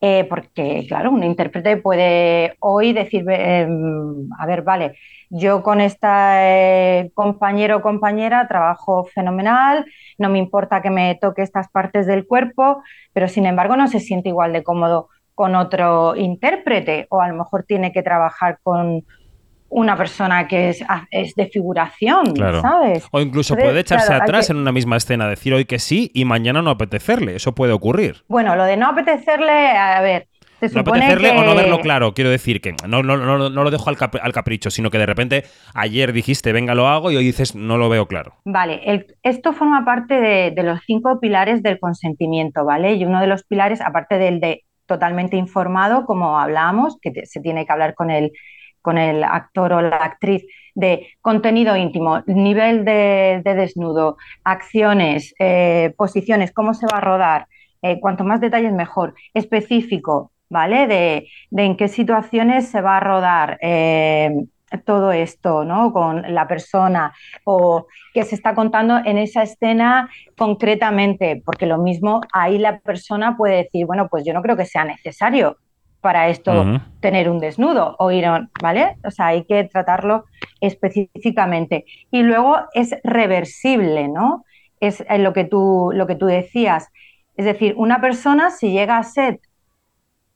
eh, 0.00 0.24
porque 0.28 0.84
claro, 0.88 1.12
un 1.12 1.22
intérprete 1.22 1.76
puede 1.76 2.56
hoy 2.58 2.92
decir, 2.92 3.24
em, 3.30 4.28
a 4.36 4.46
ver, 4.46 4.62
vale, 4.62 4.96
yo 5.30 5.62
con 5.62 5.80
este 5.80 7.12
compañero 7.14 7.76
o 7.76 7.80
compañera 7.80 8.48
trabajo 8.48 9.04
fenomenal, 9.04 9.86
no 10.18 10.28
me 10.28 10.40
importa 10.40 10.82
que 10.82 10.90
me 10.90 11.14
toque 11.14 11.42
estas 11.42 11.68
partes 11.68 12.04
del 12.08 12.26
cuerpo, 12.26 12.82
pero 13.12 13.28
sin 13.28 13.46
embargo 13.46 13.76
no 13.76 13.86
se 13.86 14.00
siente 14.00 14.30
igual 14.30 14.52
de 14.52 14.64
cómodo 14.64 15.08
con 15.36 15.54
otro 15.54 16.16
intérprete 16.16 17.06
o 17.10 17.20
a 17.20 17.28
lo 17.28 17.36
mejor 17.36 17.62
tiene 17.62 17.92
que 17.92 18.02
trabajar 18.02 18.58
con 18.64 19.04
una 19.70 19.96
persona 19.96 20.48
que 20.48 20.70
es, 20.70 20.84
es 21.10 21.34
de 21.34 21.46
figuración, 21.46 22.34
¿sabes? 22.36 23.06
O 23.10 23.20
incluso 23.20 23.54
puede 23.54 23.80
echarse 23.80 24.14
atrás 24.14 24.50
en 24.50 24.56
una 24.56 24.72
misma 24.72 24.96
escena, 24.96 25.28
decir 25.28 25.52
hoy 25.54 25.64
que 25.64 25.78
sí 25.78 26.10
y 26.14 26.24
mañana 26.24 26.62
no 26.62 26.70
apetecerle. 26.70 27.36
Eso 27.36 27.54
puede 27.54 27.72
ocurrir. 27.72 28.24
Bueno, 28.28 28.56
lo 28.56 28.64
de 28.64 28.76
no 28.76 28.88
apetecerle, 28.88 29.52
a 29.52 30.00
ver. 30.00 30.28
Se 30.60 30.74
no 30.74 30.80
apetecerle 30.80 31.30
o 31.30 31.44
no 31.44 31.54
verlo 31.54 31.78
claro, 31.78 32.14
quiero 32.14 32.30
decir 32.30 32.60
que 32.60 32.74
no, 32.88 33.04
no, 33.04 33.16
no, 33.16 33.48
no 33.48 33.62
lo 33.62 33.70
dejo 33.70 33.90
al, 33.90 34.32
capricho, 34.32 34.70
sino 34.70 34.90
que 34.90 34.98
de 34.98 35.06
repente 35.06 35.44
ayer 35.72 36.12
dijiste 36.12 36.52
venga 36.52 36.74
lo 36.74 36.88
hago 36.88 37.12
y 37.12 37.16
hoy 37.16 37.24
dices 37.24 37.54
no 37.54 37.76
lo 37.76 37.88
veo 37.88 38.06
claro. 38.06 38.34
Vale, 38.44 39.06
esto 39.22 39.52
forma 39.52 39.84
parte 39.84 40.14
de, 40.14 40.50
de 40.50 40.62
los 40.64 40.80
cinco 40.84 41.20
pilares 41.20 41.62
del 41.62 41.78
consentimiento, 41.78 42.64
¿vale? 42.64 42.94
Y 42.94 43.04
uno 43.04 43.20
de 43.20 43.28
los 43.28 43.44
pilares, 43.44 43.80
aparte 43.80 44.18
del 44.18 44.40
de 44.40 44.64
totalmente 44.86 45.36
informado, 45.36 46.06
como 46.06 46.40
hablábamos, 46.40 46.98
que 47.00 47.12
se 47.26 47.40
tiene 47.40 47.64
que 47.64 47.72
hablar 47.72 47.94
con 47.94 48.10
el 48.10 48.32
con 48.88 48.96
el 48.96 49.22
actor 49.22 49.74
o 49.74 49.82
la 49.82 49.98
actriz 49.98 50.46
de 50.74 51.08
contenido 51.20 51.76
íntimo, 51.76 52.22
nivel 52.26 52.86
de, 52.86 53.42
desnudo, 53.44 54.16
acciones, 54.44 55.34
eh, 55.38 55.92
posiciones, 55.98 56.52
cómo 56.52 56.72
se 56.72 56.86
va 56.86 56.96
a 56.96 57.00
rodar, 57.02 57.48
eh, 57.82 58.00
cuanto 58.00 58.24
más 58.24 58.40
detalles 58.40 58.72
mejor, 58.72 59.12
específico, 59.34 60.32
¿vale? 60.48 60.86
De, 60.86 61.28
en 61.50 61.76
qué 61.76 61.88
situaciones 61.88 62.70
se 62.70 62.80
va 62.80 62.96
a 62.96 63.00
rodar. 63.00 63.58
Eh, 63.60 64.30
todo 64.84 65.12
esto, 65.12 65.64
¿no? 65.64 65.92
Con 65.92 66.34
la 66.34 66.46
persona 66.46 67.14
o 67.44 67.86
que 68.14 68.22
se 68.24 68.34
está 68.34 68.54
contando 68.54 68.98
en 69.04 69.16
esa 69.16 69.42
escena 69.42 70.10
concretamente, 70.36 71.42
porque 71.44 71.66
lo 71.66 71.78
mismo 71.78 72.20
ahí 72.32 72.58
la 72.58 72.78
persona 72.78 73.36
puede 73.36 73.64
decir, 73.64 73.86
bueno, 73.86 74.08
pues 74.08 74.24
yo 74.26 74.32
no 74.32 74.42
creo 74.42 74.56
que 74.56 74.66
sea 74.66 74.84
necesario 74.84 75.56
para 76.00 76.28
esto 76.28 76.80
tener 77.00 77.28
un 77.28 77.40
desnudo 77.40 77.96
o 77.98 78.10
ir, 78.10 78.24
¿vale? 78.62 78.96
O 79.04 79.10
sea, 79.10 79.26
hay 79.28 79.44
que 79.44 79.64
tratarlo 79.64 80.24
específicamente. 80.60 81.84
Y 82.10 82.22
luego 82.22 82.56
es 82.72 82.94
reversible, 83.02 84.08
¿no? 84.08 84.44
Es 84.80 85.04
lo 85.18 85.32
que 85.32 85.44
tú, 85.44 85.90
lo 85.92 86.06
que 86.06 86.14
tú 86.14 86.26
decías. 86.26 86.88
Es 87.36 87.44
decir, 87.44 87.74
una 87.76 88.00
persona 88.00 88.50
si 88.50 88.70
llega 88.70 88.98
a 88.98 89.02
set 89.02 89.40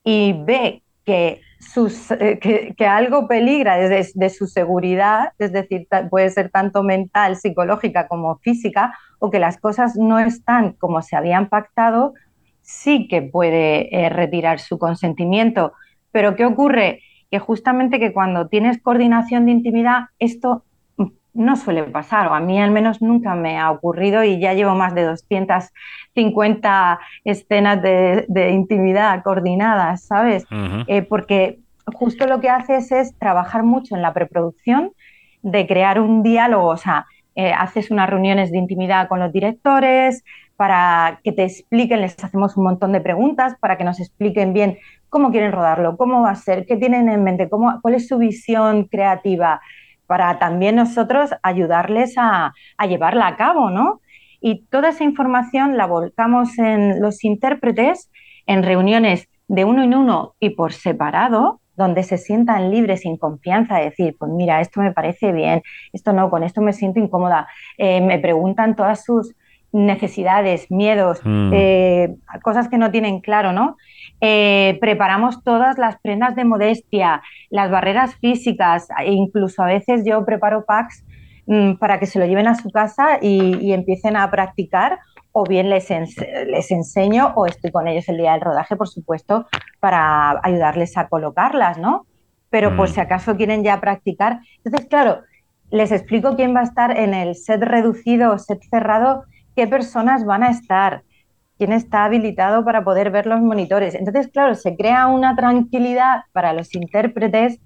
y 0.05 0.33
ve 0.45 0.83
que, 1.05 1.41
sus, 1.59 2.11
eh, 2.11 2.39
que, 2.77 2.87
algo 2.87 3.29
peligra 3.29 3.77
desde 3.77 4.13
de 4.15 4.31
su 4.31 4.47
seguridad, 4.47 5.33
es 5.39 5.53
decir, 5.53 5.87
puede 6.11 6.31
ser 6.31 6.51
tanto 6.51 6.83
mental, 6.83 7.37
psicológica 7.37 8.09
como 8.09 8.37
física, 8.39 8.97
o 9.19 9.31
que 9.31 9.39
las 9.39 9.59
cosas 9.59 9.97
no 9.97 10.19
están 10.19 10.73
como 10.73 11.03
se 11.03 11.17
habían 11.17 11.49
pactado, 11.49 12.15
sí 12.63 13.09
que 13.09 13.23
puede 13.23 13.95
eh, 13.95 14.09
retirar 14.09 14.61
su 14.61 14.79
consentimiento. 14.79 15.73
Pero 16.11 16.37
¿qué 16.37 16.47
ocurre? 16.47 17.03
Que 17.31 17.39
justamente 17.39 17.99
que 17.99 18.13
cuando 18.13 18.49
tienes 18.49 18.81
coordinación 18.81 19.47
de 19.47 19.53
intimidad, 19.53 20.07
esto 20.19 20.65
no 21.35 21.57
suele 21.57 21.85
pasar, 21.85 22.29
o 22.29 22.35
a 22.35 22.41
mí 22.41 22.61
al 22.61 22.71
menos 22.71 23.01
nunca 23.01 23.35
me 23.35 23.59
ha 23.59 23.71
ocurrido 23.71 24.23
y 24.23 24.39
ya 24.39 24.53
llevo 24.53 24.75
más 24.75 24.95
de 24.95 25.05
250 25.05 27.01
escenas 27.25 27.83
de, 27.83 28.51
intimidad 28.51 29.23
coordinadas, 29.23 30.05
¿sabes? 30.05 30.45
Eh, 30.87 31.03
porque 31.03 31.61
justo 31.87 32.27
lo 32.27 32.41
que 32.41 32.51
haces 32.51 32.93
es 32.93 33.19
trabajar 33.19 33.63
mucho 33.63 33.97
en 33.97 34.03
la 34.03 34.13
preproducción, 34.13 34.91
de 35.41 35.67
crear 35.67 36.01
un 36.01 36.23
diálogo, 36.23 36.69
o 36.69 36.77
sea, 36.77 37.07
eh, 37.35 37.53
haces 37.53 37.91
unas 37.91 38.11
reuniones 38.11 38.53
de 38.53 38.59
intimidad 38.59 39.09
con 39.09 39.19
los 39.19 39.33
directores 39.33 40.23
para 40.57 41.21
que 41.25 41.33
te 41.33 41.45
expliquen, 41.45 42.01
les 42.01 42.23
hacemos 42.23 42.57
un 42.57 42.65
montón 42.65 42.93
de 42.93 43.01
preguntas 43.01 43.55
para 43.61 43.77
que 43.77 43.85
nos 43.85 44.01
expliquen 44.01 44.53
bien 44.53 44.79
cómo 45.09 45.31
quieren 45.31 45.53
rodarlo, 45.53 45.97
cómo 45.97 46.23
va 46.23 46.31
a 46.31 46.37
ser, 46.37 46.67
qué 46.67 46.77
tienen 46.77 47.09
en 47.09 47.23
mente, 47.23 47.49
cómo, 47.49 47.81
cuál 47.83 47.95
es 47.95 48.09
su 48.09 48.19
visión 48.19 48.85
creativa, 48.85 49.61
para 50.07 50.39
también 50.39 50.77
nosotros 50.77 51.31
ayudarles 51.43 52.15
a, 52.19 52.53
llevarla 52.87 53.27
a 53.29 53.37
cabo, 53.37 53.71
¿no? 53.71 54.01
Y 54.41 54.65
toda 54.71 54.91
esa 54.91 55.05
información 55.05 55.77
la 55.77 55.87
volcamos 55.87 56.59
en 56.59 57.01
los 57.01 57.25
intérpretes 57.25 58.11
en 58.47 58.63
reuniones 58.63 59.29
de 59.49 59.65
uno 59.65 59.83
en 59.83 59.95
uno 59.95 60.35
y 60.41 60.51
por 60.51 60.73
separado, 60.73 61.61
donde 61.77 62.03
se 62.03 62.19
sientan 62.19 62.71
libres, 62.71 63.01
sin 63.01 63.17
confianza, 63.17 63.79
de 63.79 63.85
decir, 63.85 64.17
pues 64.19 64.31
mira, 64.31 64.61
esto 64.61 64.81
me 64.81 64.93
parece 64.93 65.33
bien, 65.33 65.63
esto 65.93 66.13
no, 66.13 66.29
con 66.29 66.43
esto 66.43 66.61
me 66.61 66.73
siento 66.73 67.01
incómoda. 67.01 67.49
Eh, 67.79 68.01
me 68.01 68.19
preguntan 68.19 68.77
todas 68.77 69.05
sus 69.05 69.35
necesidades, 69.73 70.71
miedos, 70.71 71.21
mm. 71.25 71.51
eh, 71.55 72.15
cosas 72.43 72.69
que 72.69 72.79
no 72.79 72.91
tienen 72.91 73.21
claro, 73.21 73.53
¿no? 73.53 73.77
Eh, 74.21 74.79
preparamos 74.81 75.43
todas 75.43 75.79
las 75.79 75.99
prendas 76.01 76.37
de 76.37 76.45
modestia, 76.45 77.23
las 77.51 77.71
barreras 77.71 78.15
físicas, 78.17 78.89
e 79.03 79.13
incluso 79.13 79.63
a 79.63 79.67
veces 79.67 80.05
yo 80.05 80.25
preparo 80.25 80.65
packs 80.65 81.05
mm, 81.47 81.75
para 81.75 81.99
que 81.99 82.07
se 82.07 82.19
lo 82.19 82.27
lleven 82.27 82.47
a 82.47 82.55
su 82.55 82.71
casa 82.71 83.19
y, 83.21 83.73
empiecen 83.73 84.17
a 84.17 84.31
practicar 84.31 85.01
o 85.33 85.45
bien 85.45 85.71
les, 85.71 85.89
les 85.89 86.71
enseño 86.71 87.33
o 87.35 87.47
estoy 87.47 87.73
con 87.73 87.89
ellos 87.89 88.07
el 88.11 88.19
día 88.19 88.33
del 88.33 88.43
rodaje, 88.43 88.77
por 88.77 88.89
supuesto, 88.89 89.47
para 89.81 90.39
ayudarles 90.43 90.97
a 90.99 91.09
colocarlas, 91.09 91.79
¿no? 91.79 92.07
Pero 92.51 92.77
por 92.77 92.91
mm. 92.91 92.93
si 92.93 93.01
acaso 93.01 93.37
quieren 93.37 93.65
ya 93.65 93.81
practicar. 93.81 94.41
Entonces, 94.63 94.87
claro, 94.91 95.23
les 95.71 95.91
explico 95.91 96.37
quién 96.37 96.55
va 96.55 96.61
a 96.61 96.65
estar 96.65 96.97
en 96.97 97.15
el 97.15 97.35
set 97.35 97.63
reducido 97.63 98.33
o 98.33 98.39
set 98.39 98.63
cerrado 98.69 99.25
qué 99.57 99.67
personas 99.67 100.25
van 100.25 100.43
a 100.43 100.51
estar, 100.51 101.03
quién 101.59 101.73
está 101.73 102.05
habilitado 102.05 102.65
para 102.65 102.85
poder 102.85 103.11
ver 103.11 103.27
los 103.27 103.41
monitores. 103.41 103.95
Entonces, 103.95 104.29
claro, 104.29 104.55
se 104.55 104.77
crea 104.77 105.07
una 105.07 105.37
tranquilidad 105.37 106.23
para 106.33 106.53
los 106.53 106.75
intérpretes 106.75 107.61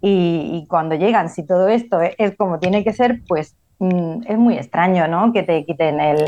y, 0.00 0.66
cuando 0.68 0.96
llegan, 0.96 1.30
si 1.30 1.46
todo 1.46 1.68
esto 1.68 1.98
es, 2.00 2.36
como 2.36 2.58
tiene 2.58 2.84
que 2.84 2.92
ser, 2.92 3.22
pues 3.26 3.56
mm, 3.78 4.22
es 4.26 4.36
muy 4.36 4.54
extraño, 4.56 5.08
¿no? 5.08 5.32
Que 5.32 5.42
te 5.42 5.64
quiten 5.64 5.98
el, 5.98 6.26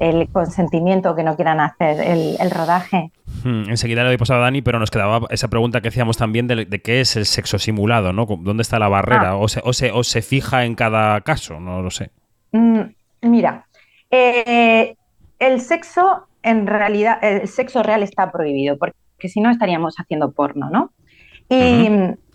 el 0.00 0.28
consentimiento, 0.32 1.14
que 1.14 1.22
no 1.22 1.36
quieran 1.36 1.60
hacer 1.60 2.00
el, 2.00 2.50
rodaje. 2.50 3.12
Hmm, 3.44 3.70
enseguida 3.70 4.02
le 4.02 4.08
doy 4.08 4.16
pasado 4.16 4.40
a 4.40 4.44
Dani, 4.44 4.60
pero 4.60 4.80
nos 4.80 4.90
quedaba 4.90 5.26
esa 5.30 5.46
pregunta 5.46 5.80
que 5.80 5.88
hacíamos 5.88 6.16
también 6.16 6.48
de, 6.48 6.66
qué 6.82 7.00
es 7.00 7.14
el 7.14 7.26
sexo 7.26 7.60
simulado, 7.60 8.12
¿no? 8.12 8.26
¿Dónde 8.26 8.62
está 8.62 8.80
la 8.80 8.88
barrera? 8.88 9.30
Ah. 9.30 9.36
O, 9.36 9.46
se, 9.46 9.60
o, 9.62 9.72
se, 9.72 9.92
¿O 9.92 10.02
se 10.02 10.22
fija 10.22 10.64
en 10.64 10.74
cada 10.74 11.20
caso? 11.20 11.60
No 11.60 11.80
lo 11.80 11.90
sé. 11.90 12.10
Mm, 12.50 12.80
mira, 13.22 13.66
eh, 14.12 14.94
el 15.38 15.60
sexo, 15.60 16.26
en 16.42 16.66
realidad, 16.66 17.18
el 17.22 17.48
sexo 17.48 17.82
real 17.82 18.02
está 18.02 18.30
prohibido, 18.30 18.78
porque 18.78 18.94
si 19.28 19.40
no 19.40 19.50
estaríamos 19.50 19.96
haciendo 19.96 20.32
porno, 20.32 20.68
¿no? 20.70 20.92
Y 21.48 21.88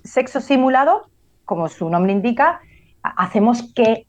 sexo 0.04 0.42
simulado, 0.42 1.10
como 1.46 1.70
su 1.70 1.90
nombre 1.90 2.12
indica, 2.12 2.60
hacemos 3.02 3.74
que 3.74 4.08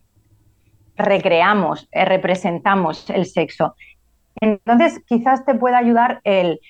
recreamos, 0.97 1.89
eh, 1.93 2.05
representamos 2.05 3.09
el 3.11 3.27
sexo. 3.27 3.77
Entonces, 4.41 5.01
quizás 5.07 5.45
te 5.45 5.55
pueda 5.55 5.79
ayudar 5.79 6.21
el, 6.25 6.61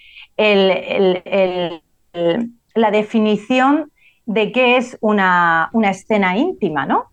la 2.74 2.90
definición 2.90 3.92
de 4.26 4.52
qué 4.52 4.76
es 4.76 4.98
una, 5.00 5.70
una 5.72 5.90
escena 5.90 6.36
íntima, 6.36 6.86
¿no? 6.86 7.06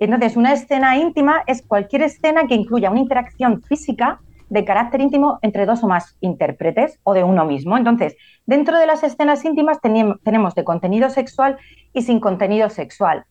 Entonces, 0.00 0.36
una 0.36 0.52
escena 0.52 0.96
íntima 0.96 1.42
es 1.46 1.62
cualquier 1.62 2.02
escena 2.02 2.46
que 2.46 2.54
incluya 2.54 2.90
una 2.90 3.00
interacción 3.00 3.62
física 3.62 4.20
de 4.48 4.64
carácter 4.64 5.00
íntimo 5.00 5.38
entre 5.42 5.66
dos 5.66 5.84
o 5.84 5.88
más 5.88 6.16
intérpretes 6.20 6.98
o 7.04 7.14
de 7.14 7.22
uno 7.22 7.44
mismo. 7.44 7.76
Entonces, 7.76 8.16
dentro 8.46 8.78
de 8.78 8.86
las 8.86 9.02
escenas 9.04 9.44
íntimas 9.44 9.78
tenemos 9.80 10.54
de 10.54 10.64
contenido 10.64 11.10
sexual 11.10 11.58
y 11.92 12.02
sin 12.02 12.18
contenido 12.18 12.70
sexual. 12.70 13.24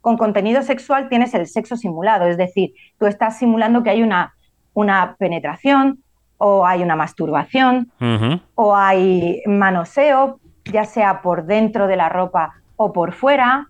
Con 0.00 0.16
contenido 0.16 0.62
sexual 0.62 1.08
tienes 1.08 1.32
el 1.34 1.46
sexo 1.46 1.76
simulado, 1.76 2.26
es 2.26 2.36
decir, 2.36 2.72
tú 2.98 3.06
estás 3.06 3.38
simulando 3.38 3.82
que 3.82 3.90
hay 3.90 4.02
una, 4.02 4.34
una 4.72 5.16
penetración 5.18 6.02
o 6.38 6.66
hay 6.66 6.82
una 6.82 6.96
masturbación 6.96 7.90
o 8.54 8.74
hay 8.74 9.42
manoseo, 9.46 10.40
ya 10.64 10.84
sea 10.84 11.22
por 11.22 11.46
dentro 11.46 11.86
de 11.86 11.96
la 11.96 12.08
ropa 12.08 12.54
o 12.76 12.92
por 12.92 13.12
fuera, 13.12 13.68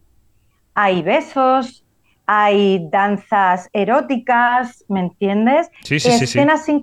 hay 0.74 1.02
besos, 1.02 1.83
hay 2.26 2.88
danzas 2.90 3.68
eróticas, 3.72 4.84
¿me 4.88 5.00
entiendes? 5.00 5.70
Sí, 5.82 6.00
sí, 6.00 6.10
sí, 6.10 6.24
escenas 6.24 6.64
Sin 6.64 6.82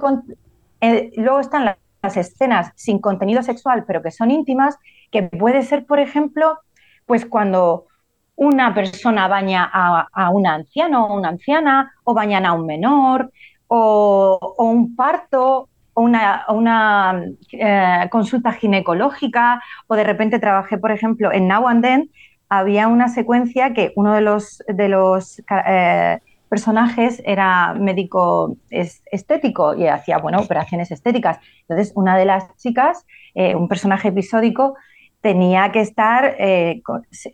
eh, 0.81 1.11
luego 1.15 1.39
están 1.39 1.65
las, 1.65 2.17
escenas 2.17 2.71
sin 2.75 2.99
contenido 2.99 3.43
sexual, 3.43 3.83
pero 3.85 4.01
que 4.01 4.09
son 4.09 4.31
íntimas, 4.31 4.77
que 5.11 5.23
puede 5.23 5.61
ser, 5.61 5.85
por 5.85 5.99
ejemplo, 5.99 6.57
pues 7.05 7.27
cuando 7.27 7.85
una 8.35 8.73
persona 8.73 9.27
baña 9.27 9.69
a, 9.71 10.29
un 10.31 10.47
anciano 10.47 11.05
o 11.05 11.17
una 11.17 11.29
anciana, 11.29 11.93
o 12.03 12.15
bañan 12.15 12.47
a 12.47 12.53
un 12.53 12.65
menor, 12.65 13.31
o, 13.67 14.55
un 14.57 14.95
parto, 14.95 15.69
o 15.93 16.01
una, 16.01 16.45
una 16.49 17.23
eh, 17.51 18.07
consulta 18.09 18.53
ginecológica, 18.53 19.61
o 19.85 19.95
de 19.95 20.03
repente 20.03 20.39
trabajé, 20.39 20.79
por 20.79 20.91
ejemplo, 20.91 21.31
en 21.31 21.47
Now 21.47 21.67
and 21.67 21.83
Then, 21.83 22.09
había 22.51 22.89
una 22.89 23.07
secuencia 23.07 23.73
que 23.73 23.93
uno 23.95 24.13
de 24.13 24.19
los, 24.19 24.61
de 24.67 24.89
los 24.89 25.41
eh, 25.65 26.19
personajes 26.49 27.23
era 27.25 27.73
médico 27.73 28.57
estético 28.69 29.73
y 29.73 29.87
hacía, 29.87 30.17
bueno, 30.17 30.41
operaciones 30.41 30.91
estéticas. 30.91 31.39
Entonces, 31.61 31.93
una 31.95 32.17
de 32.17 32.25
las 32.25 32.53
chicas, 32.57 33.05
eh, 33.35 33.55
un 33.55 33.69
personaje 33.69 34.09
episódico, 34.09 34.75
tenía 35.21 35.71
que 35.71 35.79
estar 35.79 36.35
eh, 36.39 36.81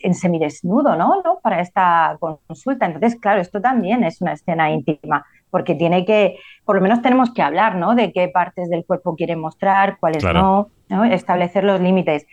en 0.02 0.14
semidesnudo, 0.14 0.96
¿no? 0.96 1.24
¿no? 1.24 1.40
Para 1.42 1.62
esta 1.62 2.16
consulta. 2.20 2.86
Entonces, 2.86 3.20
claro, 3.20 3.42
esto 3.42 3.60
también 3.60 4.04
es 4.04 4.22
una 4.22 4.34
escena 4.34 4.70
íntima, 4.70 5.26
porque 5.50 5.74
tiene 5.74 6.06
que, 6.06 6.38
por 6.64 6.76
lo 6.76 6.82
menos 6.84 7.02
tenemos 7.02 7.34
que 7.34 7.42
hablar, 7.42 7.74
¿no? 7.74 7.96
De 7.96 8.14
qué 8.14 8.28
partes 8.28 8.70
del 8.70 8.86
cuerpo 8.86 9.16
quiere 9.16 9.36
mostrar, 9.36 9.98
cuáles 10.00 10.24
no, 10.24 10.70
no, 10.90 11.06
establecer 11.06 11.64
los 11.64 11.82
límites. 11.82 12.28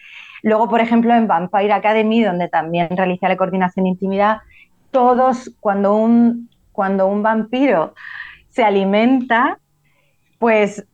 Luego, 0.44 0.68
por 0.68 0.82
ejemplo, 0.82 1.14
en 1.14 1.26
Vampire 1.26 1.72
Academy, 1.72 2.22
donde 2.22 2.48
también 2.48 2.88
realicé 2.90 3.26
la 3.26 3.36
coordinación 3.38 3.84
de 3.84 3.88
intimidad, 3.88 4.42
todos, 4.90 5.50
cuando 5.58 5.96
un, 5.96 6.50
cuando 6.70 7.06
un 7.06 7.22
vampiro 7.22 7.94
se 8.50 8.62
alimenta, 8.62 9.58
pues 10.38 10.86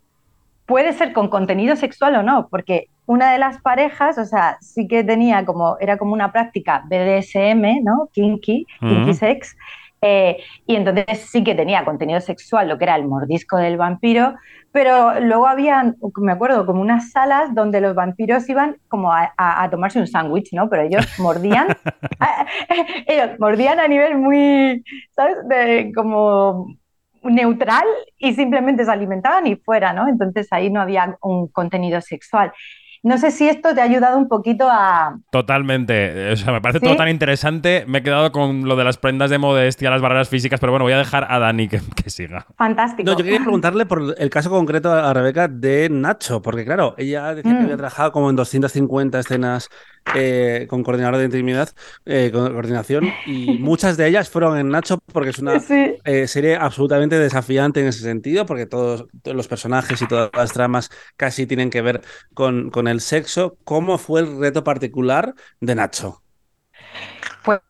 puede 0.67 0.93
ser 0.93 1.13
con 1.13 1.27
contenido 1.29 1.75
sexual 1.75 2.15
o 2.15 2.23
no, 2.23 2.47
porque 2.49 2.87
una 3.07 3.33
de 3.33 3.39
las 3.39 3.61
parejas, 3.61 4.19
o 4.19 4.25
sea, 4.25 4.57
sí 4.61 4.87
que 4.87 5.03
tenía 5.03 5.45
como, 5.45 5.77
era 5.81 5.99
como 5.99 6.13
una 6.13 6.31
práctica 6.31 6.85
BDSM, 6.89 7.83
¿no? 7.83 8.09
Kinky, 8.13 8.67
kinky 8.79 9.15
sex, 9.15 9.57
eh, 10.03 10.39
y 10.67 10.77
entonces 10.77 11.21
sí 11.31 11.45
que 11.45 11.55
tenía 11.55 11.85
contenido 11.85 12.21
sexual, 12.21 12.69
lo 12.69 12.79
que 12.79 12.85
era 12.85 12.97
el 12.97 13.07
mordisco 13.07 13.57
del 13.59 13.77
vampiro, 13.77 14.35
pero 14.73 15.21
luego 15.21 15.47
había, 15.47 15.95
me 16.17 16.33
acuerdo, 16.33 16.65
como 16.65 16.81
unas 16.81 17.11
salas 17.11 17.55
donde 17.55 17.81
los 17.81 17.95
vampiros 17.95 18.49
iban 18.49 18.77
como 18.89 19.13
a, 19.13 19.69
tomarse 19.71 19.99
un 19.99 20.07
sándwich, 20.07 20.53
¿no? 20.53 20.71
Pero 20.71 20.83
ellos 20.83 21.07
mordían, 21.19 21.69
ellos 23.07 23.39
mordían 23.39 23.81
a 23.81 23.89
nivel 23.89 24.17
muy, 24.17 24.85
¿sabes? 25.15 25.37
De, 25.49 25.93
como 25.95 26.67
neutral 27.23 27.85
y 28.17 28.33
simplemente 28.35 28.85
se 28.85 28.91
alimentaban 28.91 29.47
y 29.47 29.57
fuera, 29.57 29.93
¿no? 29.93 30.09
Entonces 30.09 30.49
ahí 30.51 30.71
no 30.71 30.81
había 30.81 31.17
un 31.21 31.49
contenido 31.49 32.01
sexual. 32.01 32.53
No 33.03 33.17
sé 33.17 33.31
si 33.31 33.49
esto 33.49 33.75
te 33.75 33.81
ha 33.81 33.85
ayudado 33.85 34.19
un 34.19 34.29
poquito 34.29 34.69
a... 34.71 35.19
Totalmente. 35.31 36.33
O 36.33 36.37
sea, 36.37 36.53
me 36.53 36.61
parece 36.61 36.81
todo 36.81 36.97
tan 36.97 37.09
interesante. 37.09 37.85
Me 37.87 37.99
he 37.99 38.03
quedado 38.03 38.31
con 38.31 38.69
lo 38.69 38.77
de 38.77 38.85
las 38.85 38.99
prendas 38.99 39.31
de 39.31 39.39
modestia, 39.39 39.89
las 39.89 40.03
barreras 40.03 40.29
físicas, 40.29 40.61
pero 40.61 40.73
bueno, 40.73 40.85
voy 40.85 40.93
a 40.93 40.99
dejar 40.99 41.27
a 41.31 41.39
Dani 41.39 41.69
que, 41.69 41.81
siga. 42.11 42.47
Fantástico. 42.59 43.11
No, 43.11 43.17
yo 43.17 43.25
quería 43.25 43.41
preguntarle 43.41 43.87
por 43.87 44.15
el 44.19 44.29
caso 44.29 44.51
concreto 44.51 44.93
a 44.93 45.15
Rebeca 45.15 45.49
de 45.49 45.89
Nacho, 45.91 46.43
porque 46.43 46.67
claro, 46.67 46.95
ella 46.99 47.35
decía 47.35 47.53
que 47.53 47.63
había 47.63 47.75
mm. 47.75 47.79
trabajado 47.79 48.13
como 48.13 48.29
en 48.29 48.37
250 48.37 49.19
escenas 49.19 49.71
eh, 50.15 50.67
con 50.69 50.83
coordinador 50.83 51.19
de 51.19 51.25
intimidad, 51.27 51.71
eh, 52.05 52.31
con 52.33 52.53
coordinación, 52.53 53.13
y 53.27 53.59
muchas 53.59 53.97
de 53.97 54.09
ellas 54.09 54.29
fueron 54.29 54.59
en 54.59 54.69
Nacho 54.69 54.99
porque 55.13 55.31
es 55.31 55.39
una 55.39 55.55
eh, 56.05 56.27
serie 56.27 56.57
absolutamente 56.57 57.19
desafiante 57.19 57.81
en 57.81 57.89
ese 57.89 58.01
sentido, 58.01 58.47
porque 58.47 58.67
todos, 58.67 59.07
los 59.25 59.49
personajes 59.49 60.03
y 60.03 60.07
todas 60.07 60.31
las 60.35 60.53
tramas 60.53 60.91
casi 61.17 61.47
tienen 61.47 61.71
que 61.71 61.83
ver 61.83 62.03
con, 62.35 62.71
con 62.71 62.89
el 62.89 63.01
sexo. 63.01 63.57
¿Cómo 63.65 63.99
fue 63.99 64.21
el 64.21 64.41
reto 64.41 64.65
particular 64.65 65.35
de 65.61 65.75
Nacho? 65.75 66.23
Pues 67.45 67.61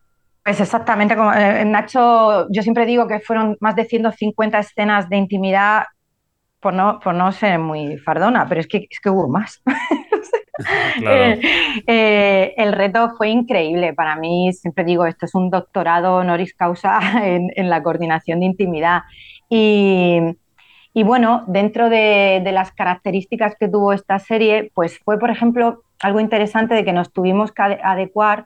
pues 0.42 0.58
exactamente 0.58 1.16
como 1.16 1.32
en 1.34 1.70
Nacho, 1.70 2.48
yo 2.50 2.62
siempre 2.62 2.86
digo 2.86 3.06
que 3.06 3.20
fueron 3.20 3.56
más 3.60 3.76
de 3.76 3.84
150 3.84 4.58
escenas 4.58 5.08
de 5.08 5.16
intimidad, 5.18 5.84
por 6.60 6.74
no, 6.74 7.00
por 7.00 7.14
no 7.14 7.32
ser 7.32 7.58
muy 7.58 7.96
fardona, 7.98 8.46
pero 8.48 8.60
es 8.60 8.66
que, 8.66 8.86
es 8.90 9.00
que 9.00 9.10
hubo 9.10 9.28
más. 9.28 9.62
Eh, 11.02 11.40
eh, 11.86 12.54
el 12.58 12.74
reto 12.74 13.14
fue 13.16 13.30
increíble. 13.30 13.94
Para 13.94 14.16
mí, 14.16 14.52
siempre 14.52 14.84
digo, 14.84 15.06
esto 15.06 15.24
es 15.24 15.34
un 15.34 15.48
doctorado 15.48 16.16
honoris 16.16 16.52
causa 16.52 17.00
en, 17.24 17.70
la 17.70 17.82
coordinación 17.82 18.40
de 18.40 18.46
intimidad. 18.46 19.02
Y, 19.48 20.36
bueno, 20.94 21.44
dentro 21.46 21.88
de, 21.88 22.46
las 22.52 22.72
características 22.72 23.56
que 23.58 23.68
tuvo 23.68 23.94
esta 23.94 24.18
serie, 24.18 24.70
pues 24.74 24.98
fue, 24.98 25.18
por 25.18 25.30
ejemplo, 25.30 25.82
algo 26.00 26.20
interesante 26.20 26.74
de 26.74 26.84
que 26.84 26.92
nos 26.92 27.10
tuvimos 27.10 27.52
que 27.52 27.62
adecuar 27.62 28.44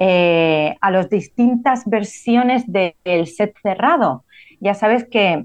eh, 0.00 0.74
a 0.80 0.90
las 0.90 1.08
distintas 1.08 1.84
versiones 1.86 2.64
del 2.66 3.26
set 3.28 3.54
cerrado. 3.62 4.24
Ya 4.58 4.74
sabes 4.74 5.04
que, 5.04 5.44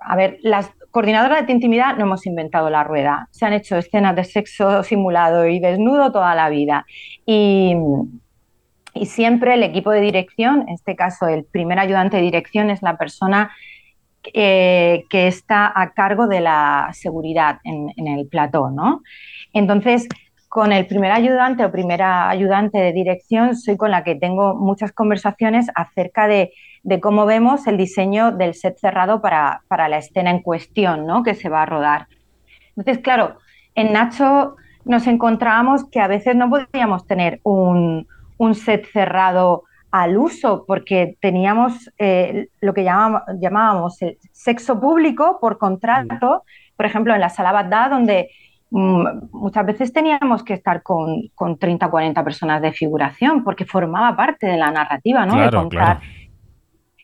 a 0.00 0.16
ver, 0.16 0.38
las 0.42 0.72
coordinadoras 0.90 1.46
de 1.46 1.52
intimidad 1.52 1.96
no 1.96 2.04
hemos 2.04 2.26
inventado 2.26 2.70
la 2.70 2.84
rueda. 2.84 3.28
Se 3.30 3.46
han 3.46 3.52
hecho 3.52 3.76
escenas 3.76 4.16
de 4.16 4.24
sexo 4.24 4.82
simulado 4.82 5.46
y 5.46 5.60
desnudo 5.60 6.12
toda 6.12 6.34
la 6.34 6.48
vida. 6.48 6.86
Y, 7.26 7.74
siempre 9.04 9.54
el 9.54 9.62
equipo 9.62 9.92
de 9.92 10.00
dirección, 10.00 10.62
en 10.62 10.70
este 10.70 10.96
caso 10.96 11.28
el 11.28 11.44
primer 11.44 11.78
ayudante 11.78 12.16
de 12.16 12.22
dirección, 12.24 12.68
es 12.68 12.82
la 12.82 12.96
persona 12.96 13.52
eh, 14.34 15.04
que 15.08 15.28
está 15.28 15.72
a 15.72 15.92
cargo 15.92 16.26
de 16.26 16.40
la 16.40 16.90
seguridad 16.92 17.58
en, 17.62 17.92
en 17.96 18.08
el 18.08 18.26
plató, 18.26 18.70
¿no? 18.70 19.02
Entonces, 19.52 20.08
con 20.48 20.72
el 20.72 20.86
primer 20.86 21.12
ayudante 21.12 21.64
o 21.64 21.70
primera 21.70 22.28
ayudante 22.28 22.78
de 22.78 22.92
dirección 22.92 23.54
soy 23.54 23.76
con 23.76 23.90
la 23.90 24.02
que 24.02 24.14
tengo 24.14 24.56
muchas 24.56 24.92
conversaciones 24.92 25.66
acerca 25.74 26.26
de, 26.26 26.52
cómo 27.00 27.26
vemos 27.26 27.66
el 27.66 27.76
diseño 27.76 28.32
del 28.32 28.54
set 28.54 28.78
cerrado 28.78 29.20
para, 29.20 29.62
la 29.70 29.98
escena 29.98 30.30
en 30.30 30.42
cuestión 30.42 31.06
¿no? 31.06 31.22
que 31.22 31.34
se 31.34 31.48
va 31.48 31.62
a 31.62 31.66
rodar. 31.66 32.08
Entonces, 32.76 33.02
claro, 33.02 33.38
en 33.74 33.92
Nacho 33.92 34.56
nos 34.84 35.06
encontrábamos 35.06 35.84
que 35.90 36.00
a 36.00 36.08
veces 36.08 36.34
no 36.34 36.48
podíamos 36.48 37.06
tener 37.06 37.40
un, 37.42 38.06
set 38.54 38.86
cerrado 38.92 39.64
al 39.90 40.16
uso 40.16 40.64
porque 40.66 41.16
teníamos 41.20 41.90
eh, 41.98 42.48
lo 42.60 42.72
que 42.72 42.84
llamábamos, 42.84 43.22
llamábamos 43.40 44.02
el 44.02 44.18
sexo 44.32 44.80
público 44.80 45.38
por 45.40 45.58
contrato, 45.58 46.44
por 46.76 46.86
ejemplo, 46.86 47.14
en 47.14 47.20
la 47.20 47.28
sala 47.28 47.52
Bagdad, 47.52 47.90
donde 47.90 48.30
Mm, 48.70 49.28
muchas 49.32 49.64
veces 49.64 49.92
teníamos 49.94 50.44
que 50.44 50.52
estar 50.52 50.82
con, 50.82 51.28
con 51.34 51.58
30 51.58 51.86
o 51.86 51.90
40 51.90 52.22
personas 52.22 52.60
de 52.60 52.72
figuración 52.72 53.42
porque 53.42 53.64
formaba 53.64 54.14
parte 54.14 54.46
de 54.46 54.58
la 54.58 54.70
narrativa, 54.70 55.24
¿no? 55.24 55.40
de 55.40 55.50
contar. 55.50 56.00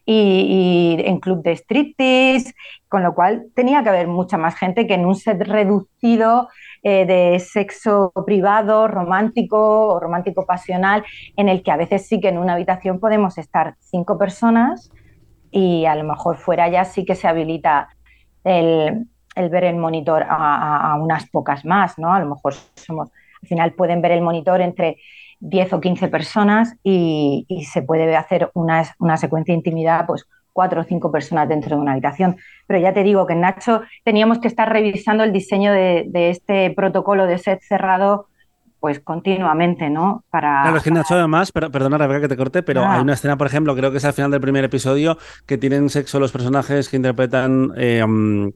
Y, 0.06 0.96
en 0.98 1.18
club 1.18 1.42
de 1.42 1.52
striptease, 1.52 2.54
con 2.88 3.02
lo 3.02 3.14
cual 3.14 3.46
tenía 3.54 3.82
que 3.82 3.88
haber 3.88 4.06
mucha 4.06 4.36
más 4.36 4.54
gente 4.54 4.86
que 4.86 4.94
en 4.94 5.06
un 5.06 5.14
set 5.14 5.40
reducido 5.42 6.48
eh, 6.82 7.06
de 7.06 7.38
sexo 7.40 8.12
privado, 8.26 8.86
romántico 8.86 9.88
o 9.88 10.00
romántico 10.00 10.44
pasional, 10.44 11.04
en 11.36 11.48
el 11.48 11.62
que 11.62 11.70
a 11.70 11.76
veces 11.76 12.06
sí 12.06 12.20
que 12.20 12.28
en 12.28 12.38
una 12.38 12.52
habitación 12.52 13.00
podemos 13.00 13.38
estar 13.38 13.76
cinco 13.80 14.18
personas 14.18 14.90
y 15.50 15.86
a 15.86 15.94
lo 15.94 16.04
mejor 16.04 16.36
fuera 16.36 16.68
ya 16.68 16.84
sí 16.84 17.04
que 17.04 17.14
se 17.14 17.28
habilita 17.28 17.88
el, 18.42 19.06
el 19.34 19.48
ver 19.48 19.64
el 19.64 19.76
monitor 19.76 20.24
a, 20.28 20.96
unas 21.00 21.28
pocas 21.30 21.64
más, 21.64 21.98
¿no? 21.98 22.12
A 22.12 22.20
lo 22.20 22.26
mejor 22.26 22.54
somos, 22.76 23.10
al 23.44 23.48
final 23.48 23.72
pueden 23.74 24.00
ver 24.00 24.12
el 24.12 24.22
monitor 24.22 24.62
entre 24.62 24.96
10 25.40 25.74
o 25.74 25.80
15 25.80 26.08
personas 26.08 26.76
y, 26.82 27.46
se 27.70 27.82
puede 27.82 28.16
hacer 28.16 28.50
una, 28.54 28.84
una, 28.98 29.18
secuencia 29.18 29.52
de 29.52 29.58
intimidad, 29.58 30.06
pues 30.06 30.26
cuatro 30.54 30.80
o 30.80 30.84
cinco 30.84 31.12
personas 31.12 31.48
dentro 31.48 31.76
de 31.76 31.82
una 31.82 31.92
habitación. 31.92 32.36
Pero 32.66 32.80
ya 32.80 32.94
te 32.94 33.02
digo 33.02 33.26
que 33.26 33.34
en 33.34 33.40
Nacho 33.40 33.82
teníamos 34.04 34.38
que 34.38 34.48
estar 34.48 34.72
revisando 34.72 35.22
el 35.22 35.32
diseño 35.32 35.72
de, 35.72 36.04
de 36.08 36.30
este 36.30 36.70
protocolo 36.70 37.26
de 37.26 37.38
set 37.38 37.60
cerrado 37.62 38.28
pues 38.84 39.00
continuamente, 39.00 39.88
¿no? 39.88 40.26
Para, 40.28 40.60
claro, 40.60 40.76
es 40.76 40.82
que 40.82 40.90
Nacho 40.90 41.14
además, 41.14 41.50
pero, 41.52 41.70
perdona 41.70 41.96
Rebeca 41.96 42.20
que 42.20 42.28
te 42.28 42.36
corte, 42.36 42.62
pero 42.62 42.84
hay 42.84 43.00
una 43.00 43.14
escena, 43.14 43.38
por 43.38 43.46
ejemplo, 43.46 43.74
creo 43.74 43.90
que 43.90 43.96
es 43.96 44.04
al 44.04 44.12
final 44.12 44.30
del 44.30 44.42
primer 44.42 44.62
episodio, 44.62 45.16
que 45.46 45.56
tienen 45.56 45.88
sexo 45.88 46.20
los 46.20 46.30
personajes 46.30 46.90
que 46.90 46.96
interpretan 46.96 47.72
eh, 47.78 48.04
mm, 48.06 48.48